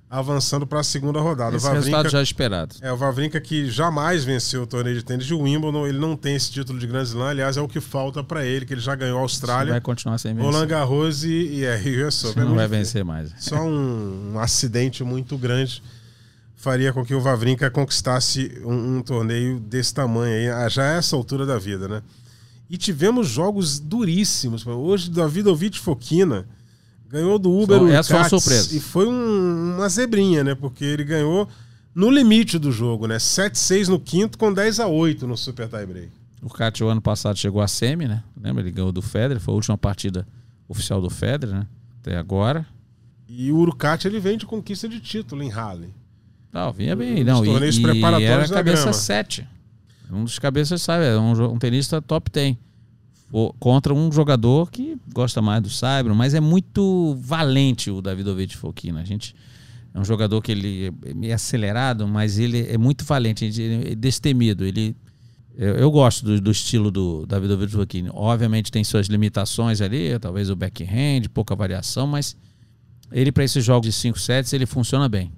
avançando 0.07 0.67
para 0.67 0.81
a 0.81 0.83
segunda 0.83 1.19
rodada. 1.19 1.55
Esse 1.55 1.65
o 1.65 1.69
Vavrinka, 1.69 1.85
resultado 1.85 2.11
já 2.11 2.21
esperado. 2.21 2.75
É, 2.81 2.91
o 2.91 2.95
Vavrinka 2.95 3.41
que 3.41 3.67
jamais 3.67 4.23
venceu 4.23 4.61
o 4.61 4.67
torneio 4.67 4.95
de 4.95 5.03
tênis 5.03 5.25
de 5.25 5.33
Wimbledon, 5.33 5.87
ele 5.87 5.97
não 5.97 6.15
tem 6.15 6.35
esse 6.35 6.51
título 6.51 6.77
de 6.77 6.85
Grand 6.85 7.01
Slam, 7.01 7.29
aliás, 7.29 7.57
é 7.57 7.61
o 7.61 7.67
que 7.67 7.81
falta 7.81 8.23
para 8.23 8.45
ele, 8.45 8.63
que 8.63 8.75
ele 8.75 8.81
já 8.81 8.93
ganhou 8.93 9.17
a 9.17 9.21
Austrália. 9.21 9.73
vai 9.73 9.81
continuar 9.81 10.19
sem 10.19 10.35
vencer. 10.35 10.51
Roland 10.51 10.67
Garros 10.67 11.23
e, 11.23 11.29
e 11.29 11.65
é, 11.65 11.81
e 11.81 11.99
é 11.99 12.09
Não 12.35 12.53
vai 12.53 12.67
vencer 12.67 13.03
mais. 13.03 13.31
Só 13.39 13.59
um, 13.63 14.33
um 14.35 14.39
acidente 14.39 15.03
muito 15.03 15.35
grande 15.35 15.81
faria 16.57 16.91
com 16.91 17.05
que 17.05 17.13
o 17.15 17.21
Vavrinka 17.21 17.69
conquistasse 17.71 18.51
um, 18.65 18.97
um 18.97 19.01
torneio 19.01 19.59
desse 19.59 19.93
tamanho 19.93 20.33
aí, 20.53 20.69
já 20.69 20.83
a 20.83 20.97
essa 20.97 21.15
altura 21.15 21.45
da 21.45 21.57
vida, 21.57 21.87
né? 21.87 22.01
E 22.69 22.77
tivemos 22.77 23.29
jogos 23.29 23.79
duríssimos. 23.79 24.67
Hoje, 24.67 25.09
David 25.09 25.47
Ovic 25.47 25.79
Fokina 25.79 26.45
Ganhou 27.09 27.39
do 27.39 27.49
Uber 27.49 27.77
Só- 27.77 27.83
o 27.85 27.89
essa 27.89 28.09
foi 28.09 28.17
uma 28.19 28.29
surpresa. 28.29 28.75
E 28.75 28.81
foi 28.81 29.07
um- 29.07 29.75
uma 29.77 29.87
zebrinha, 29.87 30.43
né? 30.43 30.53
Porque 30.55 30.83
ele 30.83 31.05
ganhou 31.05 31.47
no 31.95 32.09
limite 32.11 32.59
do 32.59 32.69
jogo, 32.69 33.07
né? 33.07 33.17
7-6 33.17 33.87
no 33.87 33.97
quinto 33.97 34.37
com 34.37 34.51
10 34.51 34.77
a 34.81 34.87
8 34.87 35.25
no 35.25 35.37
Super 35.37 35.69
Tie 35.69 35.85
Break. 35.85 36.09
O 36.41 36.49
Kat, 36.49 36.83
o 36.83 36.89
ano 36.89 36.99
passado, 37.01 37.37
chegou 37.37 37.61
à 37.61 37.67
semi, 37.69 38.09
né? 38.09 38.21
Lembra? 38.35 38.61
Ele 38.61 38.71
ganhou 38.71 38.91
do 38.91 39.01
Federer, 39.01 39.39
foi 39.39 39.53
a 39.53 39.55
última 39.55 39.77
partida 39.77 40.27
oficial 40.67 41.01
do 41.01 41.09
Federer, 41.09 41.55
né? 41.55 41.67
Até 42.01 42.17
agora. 42.17 42.67
E 43.29 43.53
o 43.53 43.55
Urucat 43.57 44.05
ele 44.05 44.19
vem 44.19 44.37
de 44.37 44.45
conquista 44.45 44.89
de 44.89 44.99
título 44.99 45.41
em 45.41 45.49
Halle. 45.49 45.93
Não, 46.57 46.73
vinha 46.73 46.95
bem. 46.95 47.23
Não, 47.23 47.45
e, 47.45 47.49
torneios 47.49 47.77
e 47.77 47.81
preparatórios 47.81 48.29
era 48.29 48.47
da 48.47 48.53
cabeça 48.55 48.81
grama. 48.83 48.93
7. 48.93 49.47
Um 50.11 50.23
dos 50.23 50.39
cabeças, 50.39 50.81
sabe? 50.81 51.05
É 51.05 51.17
um, 51.17 51.53
um 51.53 51.59
tenista 51.59 52.01
top 52.01 52.31
10. 52.31 52.55
Fo- 53.29 53.53
Contra 53.59 53.93
um 53.93 54.11
jogador 54.11 54.71
que 54.71 54.97
gosta 55.13 55.41
mais 55.41 55.61
do 55.61 55.69
Saibro, 55.69 56.15
mas 56.15 56.33
é 56.33 56.39
muito 56.39 57.15
valente 57.21 57.91
o 57.91 58.01
Davidovich 58.01 58.55
Fokina. 58.57 59.01
A 59.01 59.03
gente 59.03 59.35
é 59.93 59.99
um 59.99 60.05
jogador 60.05 60.41
que 60.41 60.51
ele 60.51 60.93
é 61.05 61.13
meio 61.13 61.35
acelerado, 61.35 62.07
mas 62.07 62.39
ele 62.39 62.65
é 62.69 62.77
muito 62.77 63.03
valente, 63.05 63.45
ele 63.45 63.91
é 63.91 63.95
destemido. 63.95 64.63
Ele, 64.65 64.95
eu, 65.55 65.75
eu 65.75 65.91
gosto 65.91 66.25
do, 66.25 66.39
do 66.41 66.51
estilo 66.51 66.89
do 66.89 67.25
Davidovich 67.27 67.73
Fokina. 67.73 68.09
Obviamente 68.13 68.71
tem 68.71 68.83
suas 68.83 69.07
limitações 69.07 69.81
ali, 69.81 70.17
talvez 70.19 70.49
o 70.49 70.55
backhand, 70.55 71.23
pouca 71.33 71.55
variação, 71.55 72.07
mas 72.07 72.35
ele 73.11 73.31
para 73.31 73.43
esses 73.43 73.63
jogos 73.63 73.85
de 73.87 73.91
5 73.93 74.17
sets 74.19 74.53
ele 74.53 74.65
funciona 74.65 75.07
bem. 75.09 75.31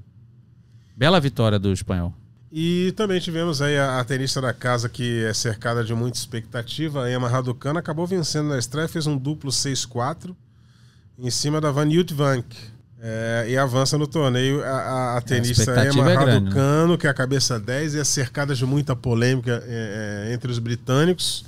Bela 1.00 1.18
vitória 1.22 1.58
do 1.58 1.72
espanhol. 1.72 2.14
E 2.52 2.92
também 2.98 3.22
tivemos 3.22 3.62
aí 3.62 3.78
a, 3.78 4.02
a 4.02 4.04
tenista 4.04 4.42
da 4.42 4.52
casa 4.52 4.90
que 4.90 5.24
é 5.24 5.34
cercada 5.34 5.82
de 5.82 5.94
muita 5.94 6.18
expectativa, 6.18 7.06
a 7.06 7.10
Emma 7.14 7.30
Raducanu, 7.30 7.80
acabou 7.80 8.06
vencendo 8.06 8.50
na 8.50 8.58
estreia, 8.58 8.86
fez 8.86 9.08
um 9.08 9.18
duplo 9.18 9.50
6-4 9.50 10.36
em 11.18 11.30
cima 11.32 11.62
da 11.62 11.72
Van 11.72 11.88
Vank. 12.14 12.54
É, 13.02 13.46
e 13.48 13.58
avança 13.58 13.98
no 13.98 14.06
torneio 14.06 14.62
a, 14.62 14.68
a- 14.68 15.18
a 15.18 15.22
tenista 15.22 15.62
expectativa 15.62 16.02
Emma 16.02 16.12
é 16.12 16.16
grande, 16.18 16.32
né? 16.50 16.50
Raducanu, 16.50 16.98
que 16.98 17.08
é 17.08 17.10
a 17.10 17.14
cabeça 17.14 17.58
10 17.58 17.94
e 17.94 18.00
é 18.00 18.04
cercada 18.04 18.54
de 18.54 18.66
muita 18.66 18.94
polêmica 18.94 19.64
é, 19.66 20.26
é, 20.28 20.34
entre 20.34 20.52
os 20.52 20.60
britânicos. 20.60 21.46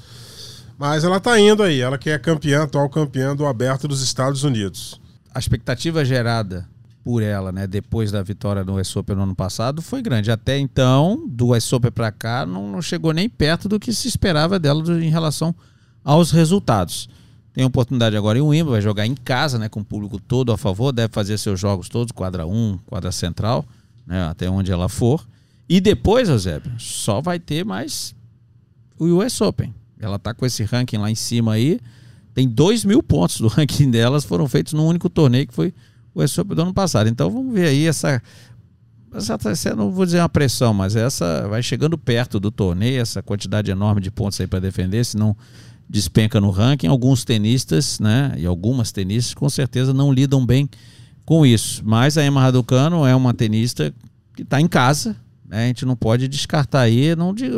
Mas 0.77 1.03
ela 1.03 1.20
tá 1.20 1.38
indo 1.38 1.62
aí, 1.62 1.81
ela 1.81 1.98
que 1.98 2.10
é 2.10 2.17
campeã, 2.17 2.63
atual 2.63 2.88
campeã 2.89 3.36
do 3.36 3.46
Aberto 3.46 3.86
dos 3.86 4.01
Estados 4.01 4.46
Unidos. 4.46 4.98
a 5.34 5.39
expectativa 5.39 6.05
gerada 6.05 6.65
por 7.03 7.24
ela, 7.24 7.51
né, 7.51 7.65
depois 7.65 8.12
da 8.12 8.22
vitória 8.22 8.63
no 8.63 8.79
US 8.79 8.96
Open 8.96 9.15
no 9.15 9.24
ano 9.24 9.36
passado, 9.36 9.81
foi 9.81 10.01
grande. 10.01 10.29
Até 10.31 10.58
então, 10.60 11.25
do 11.27 11.51
US 11.55 11.72
Open 11.74 11.91
para 11.91 12.12
cá, 12.12 12.46
não, 12.46 12.72
não 12.72 12.81
chegou 12.81 13.12
nem 13.12 13.27
perto 13.27 13.67
do 13.67 13.79
que 13.79 13.91
se 13.91 14.08
esperava 14.08 14.60
dela 14.60 14.81
do- 14.84 15.01
em 15.01 15.10
relação 15.10 15.55
aos 16.03 16.31
resultados. 16.31 17.10
Tem 17.53 17.65
oportunidade 17.65 18.15
agora 18.15 18.38
em 18.38 18.41
Wimbledon, 18.41 18.72
vai 18.72 18.81
jogar 18.81 19.05
em 19.05 19.15
casa, 19.15 19.58
né, 19.58 19.67
com 19.67 19.79
o 19.81 19.86
público 19.86 20.20
todo 20.20 20.51
a 20.51 20.58
favor, 20.58 20.91
deve 20.91 21.12
fazer 21.13 21.38
seus 21.38 21.60
jogos 21.60 21.89
todos, 21.89 22.12
quadra 22.12 22.46
1, 22.46 22.77
quadra 22.86 23.12
central, 23.12 23.65
né, 24.05 24.24
até 24.25 24.50
onde 24.50 24.72
ela 24.72 24.88
for. 24.88 25.25
E 25.67 25.81
depois, 25.81 26.29
Eusébio, 26.29 26.72
só 26.77 27.20
vai 27.20 27.39
ter 27.39 27.65
mais 27.65 28.13
o 29.00 29.05
US 29.05 29.41
Open. 29.41 29.74
Ela 30.00 30.20
tá 30.20 30.34
com 30.34 30.46
esse 30.46 30.63
ranking 30.63 30.98
lá 30.98 31.10
em 31.10 31.15
cima 31.15 31.53
aí. 31.53 31.79
Tem 32.34 32.48
2 32.48 32.86
mil 32.86 33.01
pontos 33.03 33.39
do 33.39 33.48
ranking 33.50 33.89
delas, 33.89 34.24
foram 34.24 34.48
feitos 34.48 34.74
num 34.74 34.86
único 34.86 35.10
torneio 35.10 35.48
que 35.48 35.53
foi 35.53 35.74
o 36.13 36.23
US 36.23 36.37
Open 36.37 36.55
do 36.55 36.61
ano 36.61 36.73
passado. 36.73 37.09
Então 37.09 37.29
vamos 37.29 37.53
ver 37.53 37.67
aí 37.67 37.87
essa. 37.87 38.21
essa, 39.13 39.75
não 39.75 39.91
vou 39.91 40.05
dizer 40.05 40.19
uma 40.19 40.29
pressão, 40.29 40.73
mas 40.73 40.95
essa 40.95 41.47
vai 41.47 41.61
chegando 41.63 41.97
perto 41.97 42.39
do 42.39 42.51
torneio, 42.51 43.01
essa 43.01 43.21
quantidade 43.21 43.71
enorme 43.71 44.01
de 44.01 44.11
pontos 44.11 44.39
aí 44.39 44.47
para 44.47 44.59
defender, 44.59 45.03
se 45.05 45.17
não 45.17 45.35
despenca 45.89 46.39
no 46.39 46.49
ranking. 46.49 46.87
Alguns 46.87 47.23
tenistas, 47.25 47.99
né, 47.99 48.33
e 48.37 48.45
algumas 48.45 48.91
tenistas 48.91 49.33
com 49.33 49.49
certeza 49.49 49.93
não 49.93 50.11
lidam 50.11 50.45
bem 50.45 50.69
com 51.25 51.45
isso. 51.45 51.81
Mas 51.85 52.17
a 52.17 52.25
Emma 52.25 52.41
Raducanu 52.41 53.05
é 53.05 53.15
uma 53.15 53.33
tenista 53.33 53.93
que 54.35 54.43
está 54.43 54.59
em 54.59 54.67
casa, 54.67 55.15
né? 55.47 55.65
A 55.65 55.67
gente 55.67 55.85
não 55.85 55.95
pode 55.95 56.27
descartar 56.27 56.81
aí, 56.81 57.15
não 57.15 57.33
digo, 57.33 57.57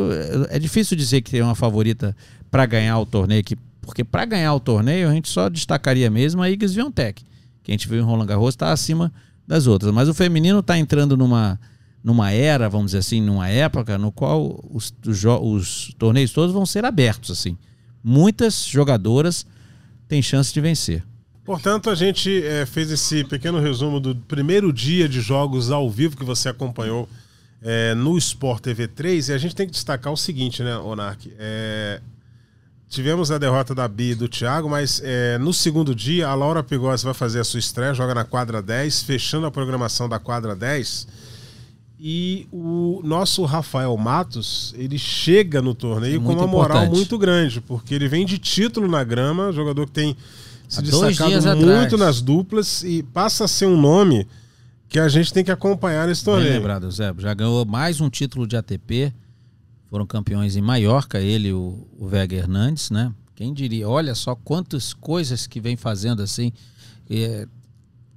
é 0.49 0.57
difícil 0.57 0.97
dizer 0.97 1.21
que 1.21 1.31
tem 1.31 1.41
uma 1.41 1.55
favorita 1.55 2.15
para 2.49 2.65
ganhar 2.65 2.99
o 2.99 3.05
torneio 3.05 3.43
que 3.43 3.55
porque 3.81 4.03
para 4.03 4.25
ganhar 4.25 4.53
o 4.53 4.59
torneio 4.59 5.09
a 5.09 5.13
gente 5.13 5.29
só 5.29 5.49
destacaria 5.49 6.09
mesmo 6.09 6.41
a 6.41 6.49
Igor 6.49 6.69
Swiatek, 6.69 7.23
que 7.63 7.71
a 7.71 7.73
gente 7.73 7.87
viu 7.87 7.99
em 7.99 8.03
Roland 8.03 8.25
Garros 8.25 8.49
está 8.49 8.71
acima 8.71 9.11
das 9.47 9.67
outras, 9.67 9.93
mas 9.93 10.07
o 10.09 10.13
feminino 10.13 10.59
está 10.59 10.77
entrando 10.77 11.17
numa 11.17 11.59
numa 12.03 12.31
era, 12.31 12.67
vamos 12.67 12.87
dizer 12.87 12.97
assim, 12.97 13.21
numa 13.21 13.47
época 13.47 13.97
no 13.97 14.11
qual 14.11 14.61
os, 14.69 14.93
os, 15.07 15.23
os 15.23 15.95
torneios 15.97 16.33
todos 16.33 16.53
vão 16.53 16.65
ser 16.65 16.83
abertos 16.83 17.31
assim. 17.31 17.57
Muitas 18.03 18.65
jogadoras 18.65 19.45
têm 20.07 20.21
chance 20.21 20.53
de 20.53 20.59
vencer. 20.59 21.01
Portanto, 21.45 21.89
a 21.89 21.95
gente 21.95 22.43
eh, 22.43 22.65
fez 22.65 22.91
esse 22.91 23.23
pequeno 23.23 23.59
resumo 23.59 23.99
do 23.99 24.15
primeiro 24.15 24.71
dia 24.71 25.07
de 25.07 25.21
jogos 25.21 25.71
ao 25.71 25.89
vivo 25.89 26.15
que 26.17 26.23
você 26.23 26.49
acompanhou 26.49 27.07
eh, 27.61 27.93
no 27.95 28.17
Sport 28.17 28.61
TV 28.61 28.87
3 28.87 29.29
e 29.29 29.33
a 29.33 29.37
gente 29.37 29.55
tem 29.55 29.65
que 29.65 29.73
destacar 29.73 30.11
o 30.11 30.17
seguinte, 30.17 30.63
né, 30.63 30.77
Onark? 30.77 31.33
Eh, 31.37 32.01
tivemos 32.93 33.31
a 33.31 33.37
derrota 33.37 33.73
da 33.73 33.87
Bia 33.87 34.11
e 34.11 34.15
do 34.15 34.27
Thiago, 34.29 34.69
mas 34.69 35.01
eh, 35.03 35.37
no 35.39 35.53
segundo 35.53 35.93
dia 35.95 36.27
a 36.27 36.35
Laura 36.35 36.61
Pigossi 36.63 37.03
vai 37.03 37.13
fazer 37.13 37.39
a 37.39 37.43
sua 37.43 37.59
estreia, 37.59 37.93
joga 37.93 38.13
na 38.13 38.23
quadra 38.23 38.61
10, 38.61 39.03
fechando 39.03 39.45
a 39.47 39.51
programação 39.51 40.07
da 40.07 40.19
quadra 40.19 40.55
10. 40.55 41.07
E 41.99 42.47
o 42.51 43.01
nosso 43.03 43.43
Rafael 43.45 43.95
Matos, 43.97 44.75
ele 44.77 44.97
chega 44.99 45.61
no 45.61 45.73
torneio 45.73 46.17
É 46.17 46.23
com 46.23 46.33
uma 46.33 46.45
moral 46.47 46.77
importante. 46.79 46.95
muito 46.97 47.17
grande, 47.17 47.61
porque 47.61 47.95
ele 47.95 48.07
vem 48.07 48.25
de 48.25 48.37
título 48.37 48.87
na 48.89 49.03
grama, 49.03 49.51
jogador 49.51 49.85
que 49.85 49.93
tem 49.93 50.17
se 50.67 50.79
Há 50.79 50.81
destacado 50.81 51.31
muito 51.57 51.95
atrás. 51.95 51.99
nas 51.99 52.21
duplas 52.21 52.83
e 52.83 53.03
passa 53.03 53.45
a 53.45 53.47
ser 53.47 53.67
um 53.67 53.79
nome 53.79 54.27
que 54.89 54.99
a 54.99 55.07
gente 55.07 55.31
tem 55.33 55.43
que 55.43 55.51
acompanhar 55.51 56.07
nesse 56.07 56.23
Bem 56.25 56.33
torneio. 56.35 56.53
lembrado, 56.55 56.91
Zé. 56.91 57.13
Já 57.17 57.33
ganhou 57.33 57.65
mais 57.65 58.01
um 58.01 58.09
título 58.09 58.45
de 58.45 58.55
ATP. 58.57 59.13
Foram 59.93 60.07
campeões 60.07 60.55
em 60.55 60.61
Maiorca, 60.61 61.19
ele 61.19 61.49
e 61.49 61.53
o, 61.53 61.87
o 61.99 62.07
Vega 62.07 62.35
Hernandes, 62.35 62.89
né? 62.89 63.13
Quem 63.35 63.53
diria? 63.53 63.87
Olha 63.87 64.15
só 64.15 64.33
quantas 64.33 64.91
coisas 64.91 65.45
que 65.45 65.61
vem 65.61 65.75
fazendo 65.75 66.23
assim. 66.23 66.51
é, 67.07 67.47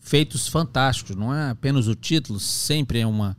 feitos 0.00 0.48
fantásticos. 0.48 1.14
Não 1.14 1.34
é 1.34 1.50
apenas 1.50 1.86
o 1.86 1.94
título, 1.94 2.40
sempre 2.40 3.00
é 3.00 3.06
uma, 3.06 3.36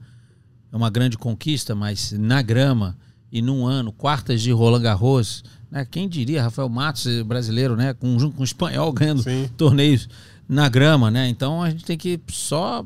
é 0.72 0.78
uma 0.78 0.92
grande 0.92 1.18
conquista, 1.18 1.74
mas 1.74 2.12
na 2.12 2.44
grama 2.44 2.96
e 3.32 3.42
num 3.42 3.66
ano, 3.66 3.92
quartas 3.92 4.40
de 4.40 4.52
Roland 4.52 4.84
Garros. 4.84 5.44
Né? 5.72 5.84
Quem 5.84 6.08
diria, 6.08 6.44
Rafael 6.44 6.70
Matos, 6.70 7.08
eh, 7.08 7.24
brasileiro, 7.24 7.76
né? 7.76 7.96
Com, 7.96 8.20
junto 8.20 8.36
com 8.36 8.44
o 8.44 8.46
espanhol 8.46 8.94
ganhando 8.94 9.24
Sim. 9.24 9.50
torneios 9.58 10.08
na 10.48 10.70
grama, 10.70 11.10
né? 11.10 11.28
Então 11.28 11.64
a 11.64 11.72
gente 11.72 11.84
tem 11.84 11.98
que 11.98 12.22
só 12.30 12.86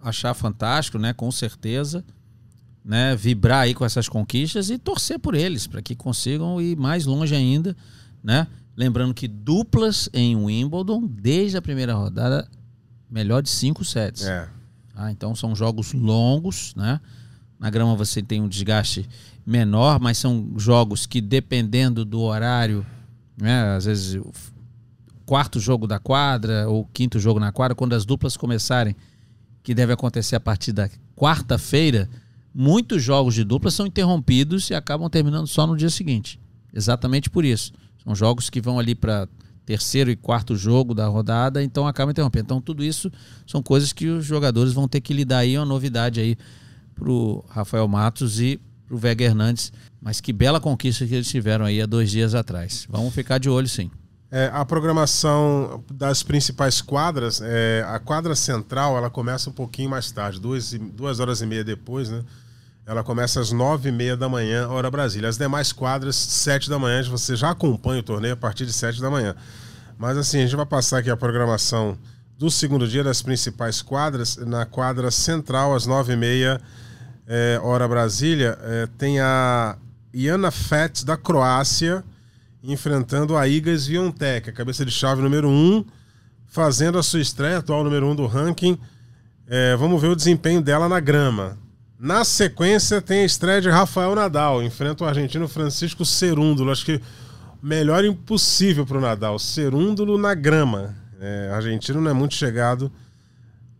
achar 0.00 0.32
fantástico, 0.32 0.96
né? 0.96 1.12
Com 1.12 1.32
certeza, 1.32 2.04
né? 2.84 3.16
Vibrar 3.16 3.62
aí 3.62 3.74
com 3.74 3.84
essas 3.84 4.08
conquistas 4.08 4.68
e 4.68 4.78
torcer 4.78 5.18
por 5.18 5.34
eles 5.34 5.66
para 5.66 5.80
que 5.80 5.94
consigam 5.94 6.60
ir 6.60 6.76
mais 6.76 7.06
longe 7.06 7.34
ainda, 7.34 7.76
né? 8.22 8.46
Lembrando 8.76 9.14
que 9.14 9.26
duplas 9.26 10.08
em 10.12 10.36
Wimbledon 10.36 11.06
desde 11.06 11.56
a 11.56 11.62
primeira 11.62 11.94
rodada 11.94 12.48
melhor 13.08 13.42
de 13.42 13.48
cinco 13.48 13.84
sets. 13.84 14.24
É. 14.24 14.48
Ah, 14.94 15.10
então 15.10 15.34
são 15.34 15.54
jogos 15.54 15.92
longos, 15.92 16.74
né? 16.74 17.00
Na 17.58 17.70
grama 17.70 17.94
você 17.94 18.22
tem 18.22 18.42
um 18.42 18.48
desgaste 18.48 19.08
menor, 19.46 20.00
mas 20.00 20.18
são 20.18 20.52
jogos 20.56 21.06
que 21.06 21.20
dependendo 21.20 22.04
do 22.04 22.20
horário, 22.20 22.84
né? 23.36 23.76
Às 23.76 23.84
vezes 23.84 24.14
o 24.16 24.32
quarto 25.24 25.58
jogo 25.58 25.86
da 25.86 25.98
quadra 25.98 26.68
ou 26.68 26.84
quinto 26.92 27.18
jogo 27.18 27.40
na 27.40 27.50
quadra, 27.52 27.74
quando 27.74 27.94
as 27.94 28.04
duplas 28.04 28.36
começarem, 28.36 28.94
que 29.62 29.74
deve 29.74 29.92
acontecer 29.92 30.36
a 30.36 30.40
partir 30.40 30.72
da 30.72 30.90
quarta-feira, 31.16 32.08
muitos 32.54 33.02
jogos 33.02 33.34
de 33.34 33.42
dupla 33.42 33.70
são 33.70 33.86
interrompidos 33.86 34.70
e 34.70 34.74
acabam 34.74 35.10
terminando 35.10 35.46
só 35.46 35.66
no 35.66 35.76
dia 35.76 35.90
seguinte. 35.90 36.38
Exatamente 36.72 37.28
por 37.28 37.44
isso. 37.44 37.72
São 38.02 38.14
jogos 38.14 38.48
que 38.48 38.60
vão 38.60 38.78
ali 38.78 38.94
para 38.94 39.28
terceiro 39.66 40.10
e 40.10 40.16
quarto 40.16 40.54
jogo 40.54 40.94
da 40.94 41.06
rodada, 41.06 41.62
então 41.62 41.86
acabam 41.86 42.12
interrompendo. 42.12 42.44
Então 42.44 42.60
tudo 42.60 42.84
isso 42.84 43.10
são 43.46 43.62
coisas 43.62 43.92
que 43.92 44.06
os 44.06 44.24
jogadores 44.24 44.72
vão 44.72 44.86
ter 44.86 45.00
que 45.00 45.12
lidar 45.12 45.38
aí, 45.38 45.54
é 45.54 45.58
uma 45.58 45.66
novidade 45.66 46.20
aí 46.20 46.36
pro 46.94 47.44
Rafael 47.48 47.88
Matos 47.88 48.40
e 48.40 48.60
pro 48.86 48.96
Vega 48.96 49.24
Hernandes. 49.24 49.72
Mas 50.00 50.20
que 50.20 50.32
bela 50.32 50.60
conquista 50.60 51.06
que 51.06 51.14
eles 51.14 51.28
tiveram 51.28 51.64
aí 51.64 51.80
há 51.80 51.86
dois 51.86 52.10
dias 52.10 52.34
atrás. 52.34 52.86
Vamos 52.88 53.14
ficar 53.14 53.38
de 53.38 53.48
olho 53.48 53.68
sim. 53.68 53.90
É, 54.36 54.50
a 54.52 54.64
programação 54.64 55.84
das 55.88 56.24
principais 56.24 56.80
quadras, 56.80 57.40
é, 57.40 57.86
a 57.86 58.00
quadra 58.00 58.34
central, 58.34 58.96
ela 58.96 59.08
começa 59.08 59.48
um 59.48 59.52
pouquinho 59.52 59.88
mais 59.88 60.10
tarde, 60.10 60.40
duas, 60.40 60.72
duas 60.72 61.20
horas 61.20 61.40
e 61.40 61.46
meia 61.46 61.62
depois, 61.62 62.10
né? 62.10 62.20
Ela 62.84 63.04
começa 63.04 63.38
às 63.38 63.52
nove 63.52 63.90
e 63.90 63.92
meia 63.92 64.16
da 64.16 64.28
manhã, 64.28 64.66
hora 64.66 64.90
Brasília. 64.90 65.28
As 65.28 65.38
demais 65.38 65.72
quadras, 65.72 66.16
sete 66.16 66.68
da 66.68 66.80
manhã, 66.80 67.00
você 67.04 67.36
já 67.36 67.50
acompanha 67.50 68.00
o 68.00 68.02
torneio 68.02 68.34
a 68.34 68.36
partir 68.36 68.66
de 68.66 68.72
sete 68.72 69.00
da 69.00 69.08
manhã. 69.08 69.36
Mas 69.96 70.18
assim, 70.18 70.38
a 70.38 70.42
gente 70.42 70.56
vai 70.56 70.66
passar 70.66 70.98
aqui 70.98 71.10
a 71.10 71.16
programação 71.16 71.96
do 72.36 72.50
segundo 72.50 72.88
dia 72.88 73.04
das 73.04 73.22
principais 73.22 73.82
quadras. 73.82 74.36
Na 74.38 74.66
quadra 74.66 75.12
central, 75.12 75.76
às 75.76 75.86
nove 75.86 76.14
e 76.14 76.16
meia, 76.16 76.60
é, 77.28 77.60
hora 77.62 77.86
Brasília, 77.86 78.58
é, 78.62 78.88
tem 78.98 79.20
a 79.20 79.76
Iana 80.12 80.50
Fetz, 80.50 81.04
da 81.04 81.16
Croácia, 81.16 82.02
enfrentando 82.72 83.36
a 83.36 83.46
Iga 83.46 83.76
Swiatek, 83.76 84.48
a 84.48 84.52
cabeça 84.52 84.84
de 84.84 84.90
chave 84.90 85.20
número 85.20 85.48
1, 85.48 85.52
um, 85.52 85.84
fazendo 86.46 86.98
a 86.98 87.02
sua 87.02 87.20
estreia, 87.20 87.58
atual 87.58 87.84
número 87.84 88.06
um 88.06 88.14
do 88.14 88.26
ranking. 88.26 88.78
É, 89.46 89.76
vamos 89.76 90.00
ver 90.00 90.08
o 90.08 90.16
desempenho 90.16 90.62
dela 90.62 90.88
na 90.88 90.98
grama. 90.98 91.58
Na 91.98 92.24
sequência, 92.24 93.02
tem 93.02 93.20
a 93.20 93.24
estreia 93.24 93.60
de 93.60 93.68
Rafael 93.68 94.14
Nadal. 94.14 94.62
Enfrenta 94.62 95.04
o 95.04 95.06
argentino 95.06 95.46
Francisco 95.46 96.04
Cerúndulo. 96.04 96.70
Acho 96.70 96.86
que 96.86 97.00
melhor 97.62 98.04
impossível 98.04 98.86
para 98.86 98.98
o 98.98 99.00
Nadal. 99.00 99.38
Cerúndulo 99.38 100.16
na 100.16 100.34
grama. 100.34 100.94
É, 101.20 101.50
argentino 101.52 102.00
não 102.00 102.10
é 102.10 102.14
muito 102.14 102.34
chegado 102.34 102.90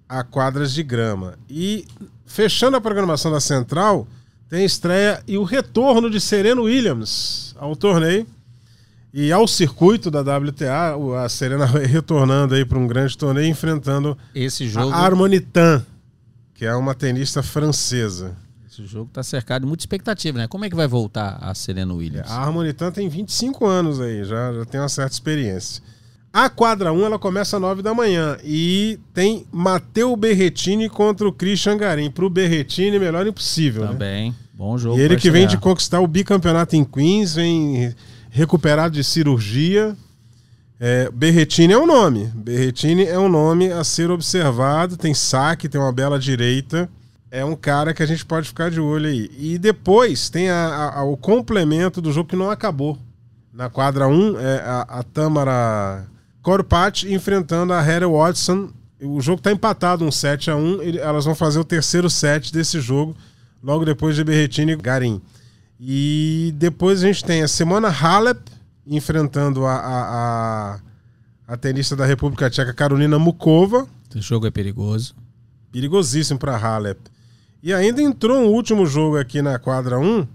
a 0.07 0.23
quadras 0.23 0.73
de 0.75 0.83
grama. 0.83 1.39
E 1.49 1.87
fechando 2.27 2.77
a 2.77 2.81
programação 2.81 3.33
da 3.33 3.41
Central, 3.41 4.07
tem 4.49 4.65
estreia 4.65 5.23
e 5.27 5.39
o 5.39 5.43
retorno 5.43 6.11
de 6.11 6.21
Serena 6.21 6.61
Williams 6.61 7.55
ao 7.59 7.75
torneio 7.75 8.27
e 9.15 9.31
ao 9.31 9.47
circuito 9.47 10.11
da 10.11 10.21
WTA. 10.21 10.97
A 11.25 11.29
Serena 11.29 11.65
retornando 11.87 12.57
aí 12.57 12.65
para 12.65 12.77
um 12.77 12.87
grande 12.87 13.17
torneio, 13.17 13.49
enfrentando 13.49 14.19
Esse 14.35 14.67
jogo, 14.67 14.91
a 14.91 14.97
Harmonitan, 14.97 15.87
que 16.53 16.67
é 16.67 16.75
uma 16.75 16.95
tenista 16.95 17.41
francesa. 17.41 18.37
esse 18.69 18.85
jogo 18.85 19.09
tá 19.13 19.23
cercado 19.23 19.63
de 19.63 19.69
muita 19.69 19.83
expectativa, 19.83 20.39
né? 20.39 20.49
Como 20.49 20.65
é 20.65 20.69
que 20.69 20.75
vai 20.75 20.89
voltar 20.89 21.39
a 21.41 21.55
Serena 21.55 21.95
Williams? 21.95 22.29
A 22.29 22.43
Harmonitan 22.43 22.91
tem 22.91 23.09
25 23.09 23.65
anos 23.65 24.01
aí, 24.01 24.25
já, 24.25 24.53
já 24.53 24.65
tem 24.65 24.81
uma 24.81 24.89
certa 24.89 25.13
experiência. 25.13 25.81
A 26.33 26.51
quadra 26.51 26.93
1 26.93 27.05
ela 27.05 27.17
começa 27.17 27.57
às 27.57 27.63
9 27.63 27.81
da 27.81 27.95
manhã 27.95 28.37
e 28.43 28.99
tem 29.13 29.47
Matteo 29.53 30.17
Berretini 30.17 30.89
contra 30.89 31.29
o 31.29 31.33
Christian 31.33 31.77
Garim. 31.77 32.11
Pro 32.11 32.29
Berretini, 32.29 32.99
melhor 32.99 33.25
impossível. 33.25 33.83
Né? 33.83 33.89
Também, 33.93 34.35
bom 34.53 34.77
jogo. 34.77 34.99
E 34.99 35.01
ele 35.01 35.17
que 35.17 35.31
vem 35.31 35.47
de 35.47 35.57
conquistar 35.57 36.01
o 36.01 36.09
bicampeonato 36.09 36.75
em 36.75 36.83
Queens, 36.83 37.37
vem 37.37 37.95
recuperado 38.35 38.93
de 38.95 39.05
cirurgia. 39.05 39.97
É, 40.81 41.09
Berretini 41.11 41.73
é 41.73 41.79
um 41.79 41.87
nome. 41.87 42.31
Berretini 42.35 43.05
é 43.05 43.17
um 43.19 43.29
nome 43.29 43.71
a 43.73 43.85
ser 43.85 44.11
observado. 44.11 44.97
Tem 44.97 45.15
saque, 45.15 45.69
tem 45.69 45.81
uma 45.81 45.93
bela 45.93 46.19
direita. 46.19 46.89
É 47.31 47.45
um 47.45 47.55
cara 47.55 47.95
que 47.95 48.03
a 48.03 48.07
gente 48.07 48.25
pode 48.27 48.49
ficar 48.49 48.71
de 48.73 48.81
olho 48.81 49.09
aí. 49.09 49.31
E 49.39 49.57
depois 49.57 50.29
tem 50.29 50.51
a- 50.51 50.93
a- 50.97 51.05
o 51.05 51.17
complemento 51.17 52.01
do 52.01 52.13
jogo 52.13 52.29
que 52.29 52.37
não 52.37 52.51
acabou. 52.51 52.99
Na 53.53 53.71
quadra 53.71 54.09
1, 54.09 54.37
é 54.39 54.57
a, 54.89 55.03
Tamara 55.05 56.05
Korpat 56.43 57.05
enfrentando 57.13 57.73
a 57.73 57.81
Heather 57.87 58.11
Watson. 58.11 58.69
O 59.01 59.21
jogo 59.21 59.39
está 59.39 59.53
empatado, 59.53 60.05
um 60.05 60.11
7 60.11 60.51
a 60.51 60.57
1 60.57 60.83
Ele- 60.83 60.99
Elas 60.99 61.25
vão 61.25 61.37
fazer 61.37 61.61
o 61.61 61.65
terceiro 61.65 62.11
set 62.11 62.53
desse 62.53 62.81
jogo, 62.81 63.17
logo 63.63 63.85
depois 63.85 64.17
de 64.17 64.25
Berretini 64.25 64.73
e 64.73 64.77
Garim. 64.77 65.21
E 65.79 66.55
depois 66.57 67.03
a 67.03 67.07
gente 67.07 67.25
tem 67.25 67.43
a 67.43 67.49
Simona 67.49 67.89
Halep 67.89 68.41
enfrentando 68.87 69.65
a, 69.65 69.75
a, 69.75 70.75
a, 70.75 70.81
a 71.49 71.57
tenista 71.57 71.97
da 71.97 72.07
República 72.07 72.49
Tcheca, 72.51 72.73
Carolina 72.73 73.19
Mukova. 73.19 73.87
Esse 74.11 74.21
jogo 74.21 74.47
é 74.47 74.51
perigoso. 74.51 75.15
Perigosíssimo 75.73 76.39
para 76.39 76.57
Halep. 76.57 77.01
E 77.63 77.73
ainda 77.73 78.03
entrou 78.03 78.39
um 78.39 78.49
último 78.49 78.87
jogo 78.87 79.17
aqui 79.17 79.41
na 79.41 79.59
quadra 79.59 79.99
1, 79.99 80.27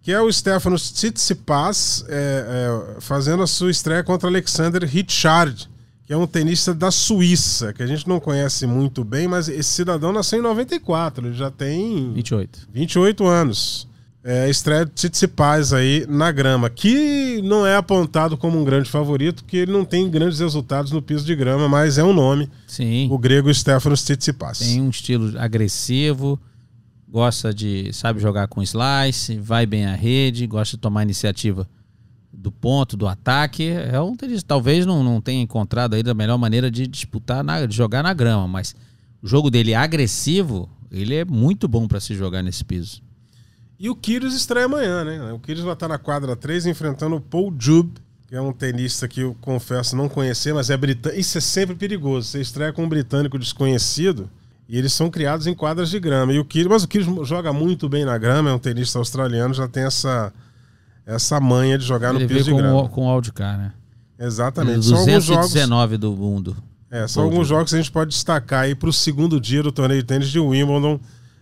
que 0.00 0.10
é 0.10 0.20
o 0.20 0.32
Stefanos 0.32 0.90
Tsitsipas 0.90 2.04
é, 2.08 2.94
é, 2.96 3.00
fazendo 3.00 3.42
a 3.42 3.46
sua 3.46 3.70
estreia 3.70 4.02
contra 4.02 4.28
Alexander 4.28 4.82
Richard, 4.84 5.68
que 6.06 6.12
é 6.12 6.16
um 6.16 6.26
tenista 6.26 6.72
da 6.72 6.90
Suíça, 6.90 7.72
que 7.72 7.82
a 7.82 7.86
gente 7.86 8.08
não 8.08 8.18
conhece 8.18 8.66
muito 8.66 9.04
bem, 9.04 9.28
mas 9.28 9.48
esse 9.48 9.70
cidadão 9.70 10.12
nasceu 10.12 10.38
em 10.38 10.42
94, 10.42 11.26
ele 11.26 11.36
já 11.36 11.50
tem 11.50 12.12
28. 12.14 12.68
28 12.72 13.26
anos. 13.26 13.88
É, 14.28 14.50
estreia 14.50 14.84
de 14.84 14.90
Tsitsipas 14.90 15.72
aí 15.72 16.04
na 16.08 16.32
grama, 16.32 16.68
que 16.68 17.40
não 17.44 17.64
é 17.64 17.76
apontado 17.76 18.36
como 18.36 18.60
um 18.60 18.64
grande 18.64 18.90
favorito, 18.90 19.44
porque 19.44 19.58
ele 19.58 19.70
não 19.70 19.84
tem 19.84 20.10
grandes 20.10 20.40
resultados 20.40 20.90
no 20.90 21.00
piso 21.00 21.24
de 21.24 21.36
grama, 21.36 21.68
mas 21.68 21.96
é 21.96 22.02
um 22.02 22.12
nome, 22.12 22.50
Sim. 22.66 23.06
o 23.08 23.16
grego 23.16 23.54
Stefanos 23.54 24.02
Tsitsipas. 24.02 24.58
Tem 24.58 24.82
um 24.82 24.90
estilo 24.90 25.38
agressivo, 25.38 26.40
gosta 27.08 27.54
de, 27.54 27.92
sabe 27.92 28.18
jogar 28.18 28.48
com 28.48 28.60
slice, 28.64 29.38
vai 29.38 29.64
bem 29.64 29.86
à 29.86 29.94
rede, 29.94 30.44
gosta 30.48 30.76
de 30.76 30.80
tomar 30.80 31.04
iniciativa 31.04 31.68
do 32.32 32.50
ponto, 32.50 32.96
do 32.96 33.06
ataque. 33.06 33.68
É 33.68 34.00
um 34.00 34.16
tenista, 34.16 34.48
talvez 34.48 34.84
não, 34.84 35.04
não 35.04 35.20
tenha 35.20 35.40
encontrado 35.40 35.94
aí 35.94 36.02
a 36.04 36.14
melhor 36.14 36.36
maneira 36.36 36.68
de 36.68 36.88
disputar, 36.88 37.44
na- 37.44 37.64
de 37.64 37.76
jogar 37.76 38.02
na 38.02 38.12
grama, 38.12 38.48
mas 38.48 38.74
o 39.22 39.28
jogo 39.28 39.52
dele 39.52 39.70
é 39.70 39.76
agressivo, 39.76 40.68
ele 40.90 41.14
é 41.14 41.24
muito 41.24 41.68
bom 41.68 41.86
para 41.86 42.00
se 42.00 42.12
jogar 42.12 42.42
nesse 42.42 42.64
piso. 42.64 43.05
E 43.78 43.90
o 43.90 43.94
Kyrgios 43.94 44.34
estreia 44.34 44.66
amanhã, 44.66 45.04
né? 45.04 45.32
O 45.32 45.38
Kyrgios 45.38 45.64
vai 45.64 45.74
estar 45.74 45.88
na 45.88 45.98
quadra 45.98 46.34
3 46.34 46.66
enfrentando 46.66 47.16
o 47.16 47.20
Paul 47.20 47.54
Jube, 47.58 47.92
que 48.26 48.34
é 48.34 48.40
um 48.40 48.52
tenista 48.52 49.06
que 49.06 49.20
eu 49.20 49.36
confesso 49.40 49.94
não 49.94 50.08
conhecer, 50.08 50.54
mas 50.54 50.70
é 50.70 50.76
britânico. 50.76 51.20
Isso 51.20 51.36
é 51.38 51.40
sempre 51.40 51.74
perigoso. 51.76 52.28
Você 52.28 52.40
estreia 52.40 52.72
com 52.72 52.84
um 52.84 52.88
britânico 52.88 53.38
desconhecido 53.38 54.30
e 54.68 54.76
eles 54.78 54.92
são 54.92 55.10
criados 55.10 55.46
em 55.46 55.54
quadras 55.54 55.90
de 55.90 56.00
grama. 56.00 56.32
E 56.32 56.38
o 56.38 56.44
Kyrgios, 56.44 56.72
mas 56.72 56.82
o 56.84 56.88
Kyrgios 56.88 57.28
joga 57.28 57.52
muito 57.52 57.88
bem 57.88 58.04
na 58.04 58.16
grama, 58.18 58.50
é 58.50 58.52
um 58.52 58.58
tenista 58.58 58.98
australiano, 58.98 59.52
já 59.54 59.68
tem 59.68 59.84
essa 59.84 60.32
essa 61.04 61.38
manha 61.38 61.78
de 61.78 61.84
jogar 61.84 62.12
ele 62.14 62.24
no 62.24 62.28
piso 62.28 62.46
de 62.46 62.50
com, 62.50 62.56
grama. 62.56 62.82
o- 62.82 62.88
com 62.88 63.06
o 63.06 63.08
Aldcar, 63.08 63.56
né? 63.56 63.72
Exatamente. 64.18 64.86
São 64.86 64.98
alguns 64.98 65.24
jogos, 65.24 65.42
219 65.52 65.96
do 65.98 66.12
mundo. 66.16 66.56
é, 66.90 67.06
são 67.06 67.22
alguns 67.22 67.46
jogos 67.46 67.70
que 67.70 67.76
a 67.76 67.78
gente 67.80 67.92
pode 67.92 68.10
destacar 68.10 68.64
aí 68.64 68.74
para 68.74 68.88
o 68.88 68.92
segundo 68.92 69.38
dia 69.40 69.62
do 69.62 69.70
torneio 69.70 70.00
de 70.00 70.06
tênis 70.06 70.28
de 70.30 70.40
Wimbledon 70.40 70.98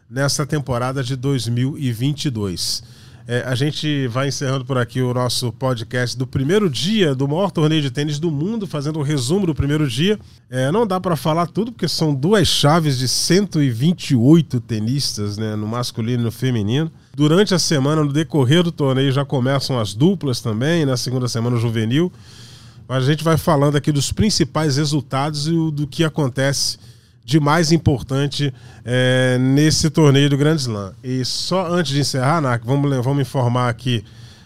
nessa 0.09 0.47
temporada 0.47 1.03
de 1.03 1.17
2022. 1.17 2.83
É, 3.27 3.43
a 3.47 3.55
gente 3.55 4.07
vai 4.09 4.29
encerrando 4.29 4.67
por 4.67 4.77
aqui 4.77 5.01
o 5.01 5.15
nosso 5.15 5.51
podcast 5.51 6.17
do 6.17 6.27
primeiro 6.27 6.69
dia 6.69 7.15
do 7.15 7.27
maior 7.27 7.51
torneio 7.51 7.81
de 7.81 7.91
tênis 7.91 8.19
do 8.19 8.31
mundo, 8.31 8.67
fazendo 8.67 8.99
o 8.99 9.03
resumo 9.03 9.47
do 9.47 9.55
primeiro 9.55 9.89
dia. 9.89 10.19
É, 10.51 10.71
não 10.71 10.87
dá 10.87 11.01
para 11.01 11.17
falar 11.17 11.47
tudo, 11.47 11.73
porque 11.73 11.89
são 11.89 12.15
duas 12.15 12.47
chaves 12.47 12.99
de 12.99 13.09
128 13.09 14.61
tenistas, 14.61 15.39
né, 15.39 15.57
no 15.57 15.67
masculino 15.67 16.21
e 16.21 16.25
no 16.25 16.31
feminino. 16.31 16.93
Durante 17.17 17.55
a 17.55 17.59
semana, 17.59 18.05
no 18.05 18.13
decorrer 18.13 18.63
do 18.63 18.71
torneio, 18.71 19.11
já 19.11 19.25
começam 19.25 19.81
as 19.81 19.95
duplas 19.95 20.43
também, 20.43 20.85
na 20.85 20.99
segunda 20.99 21.27
semana, 21.27 21.57
o 21.57 21.61
juvenil. 21.61 22.13
Mas 22.87 23.05
a 23.05 23.07
gente 23.07 23.25
vai 23.25 23.39
falando 23.39 23.77
aqui 23.77 23.91
dos 23.91 24.13
principais 24.13 24.77
resultados 24.77 25.49
e 25.49 25.53
do 25.71 25.87
que 25.87 26.05
acontece 26.05 26.77
de 27.25 27.41
mais 27.41 27.73
importante 27.73 28.53
é, 28.85 29.39
nesse 29.39 29.89
torneio 29.89 30.29
do 30.29 30.37
Grand 30.37 30.57
Slam. 30.57 30.93
E 31.03 31.25
só 31.25 31.73
antes 31.73 31.93
de 31.93 32.01
encerrar, 32.01 32.41
Nak, 32.41 32.65
vamos, 32.67 33.05
vamos 33.05 33.23
informar 33.23 33.71
aqui 33.71 34.05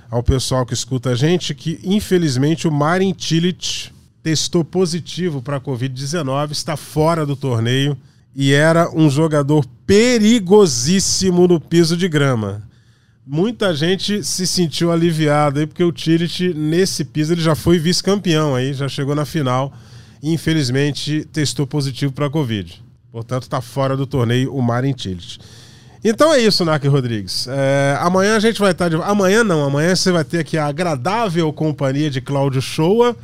ao 0.08 0.22
pessoal 0.22 0.64
que 0.64 0.72
escuta 0.72 1.10
a 1.10 1.14
gente 1.14 1.54
que, 1.54 1.80
infelizmente, 1.82 2.68
o 2.68 2.72
Marin 2.72 3.14
Cilic 3.18 3.90
testou 4.22 4.64
positivo 4.64 5.42
para 5.42 5.56
a 5.56 5.60
Covid-19, 5.60 6.52
está 6.52 6.76
fora 6.76 7.26
do 7.26 7.34
torneio 7.34 7.96
e 8.34 8.52
era 8.52 8.88
um 8.94 9.10
jogador 9.10 9.66
perigosíssimo 9.84 11.48
no 11.48 11.60
piso 11.60 11.96
de 11.96 12.08
grama. 12.08 12.62
Muita 13.26 13.74
gente 13.74 14.24
se 14.24 14.46
sentiu 14.46 14.90
aliviada 14.90 15.60
aí, 15.60 15.66
porque 15.66 15.84
o 15.84 15.92
Tillich, 15.92 16.54
nesse 16.54 17.04
piso, 17.04 17.34
ele 17.34 17.42
já 17.42 17.54
foi 17.54 17.78
vice-campeão 17.78 18.54
aí, 18.54 18.72
já 18.72 18.88
chegou 18.88 19.14
na 19.14 19.26
final 19.26 19.72
e 20.22 20.32
infelizmente 20.32 21.26
testou 21.32 21.66
positivo 21.66 22.12
para 22.12 22.26
a 22.26 22.30
Covid. 22.30 22.82
Portanto, 23.10 23.44
está 23.44 23.60
fora 23.60 23.96
do 23.96 24.06
torneio 24.06 24.54
o 24.54 24.62
Marin 24.62 24.92
Tillich. 24.92 25.38
Então 26.04 26.32
é 26.32 26.38
isso, 26.38 26.64
Nak 26.64 26.86
Rodrigues. 26.86 27.48
É, 27.48 27.98
amanhã 28.00 28.36
a 28.36 28.40
gente 28.40 28.60
vai 28.60 28.70
estar 28.70 28.88
de. 28.88 28.96
Amanhã 28.96 29.42
não, 29.42 29.64
amanhã 29.64 29.94
você 29.94 30.12
vai 30.12 30.24
ter 30.24 30.38
aqui 30.38 30.56
a 30.56 30.66
agradável 30.66 31.52
companhia 31.52 32.10
de 32.10 32.20
Cláudio 32.20 32.62
Shoa. 32.62 33.16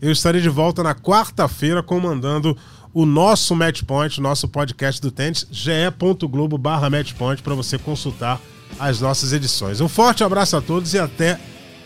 Eu 0.00 0.12
estarei 0.12 0.40
de 0.40 0.48
volta 0.48 0.82
na 0.82 0.94
quarta-feira 0.94 1.82
comandando 1.82 2.56
o 2.92 3.04
nosso 3.04 3.54
Match 3.54 3.82
Point, 3.82 4.20
nosso 4.20 4.48
podcast 4.48 5.00
do 5.00 5.10
tênis, 5.10 5.46
ge.globo 5.50 6.56
barra 6.56 6.90
Matchpoint, 6.90 7.42
para 7.42 7.54
você 7.54 7.78
consultar 7.78 8.40
as 8.78 9.00
nossas 9.00 9.32
edições. 9.32 9.80
Um 9.80 9.88
forte 9.88 10.24
abraço 10.24 10.56
a 10.56 10.60
todos 10.60 10.94
e 10.94 10.98
até 10.98 11.38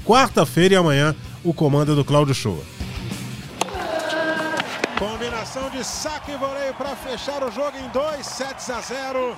quarta-feira 0.04 0.74
e 0.74 0.76
amanhã 0.76 1.14
o 1.42 1.52
comando 1.52 1.94
do 1.96 2.04
Cláudio 2.04 2.34
Shoa. 2.34 2.83
Combinação 5.54 5.70
de 5.70 5.84
saque 5.84 6.32
e 6.32 6.36
voleio 6.36 6.74
para 6.74 6.96
fechar 6.96 7.44
o 7.44 7.50
jogo 7.50 7.78
em 7.78 7.88
2 7.90 8.26
sets 8.26 8.70
a 8.70 8.80
0. 8.80 9.36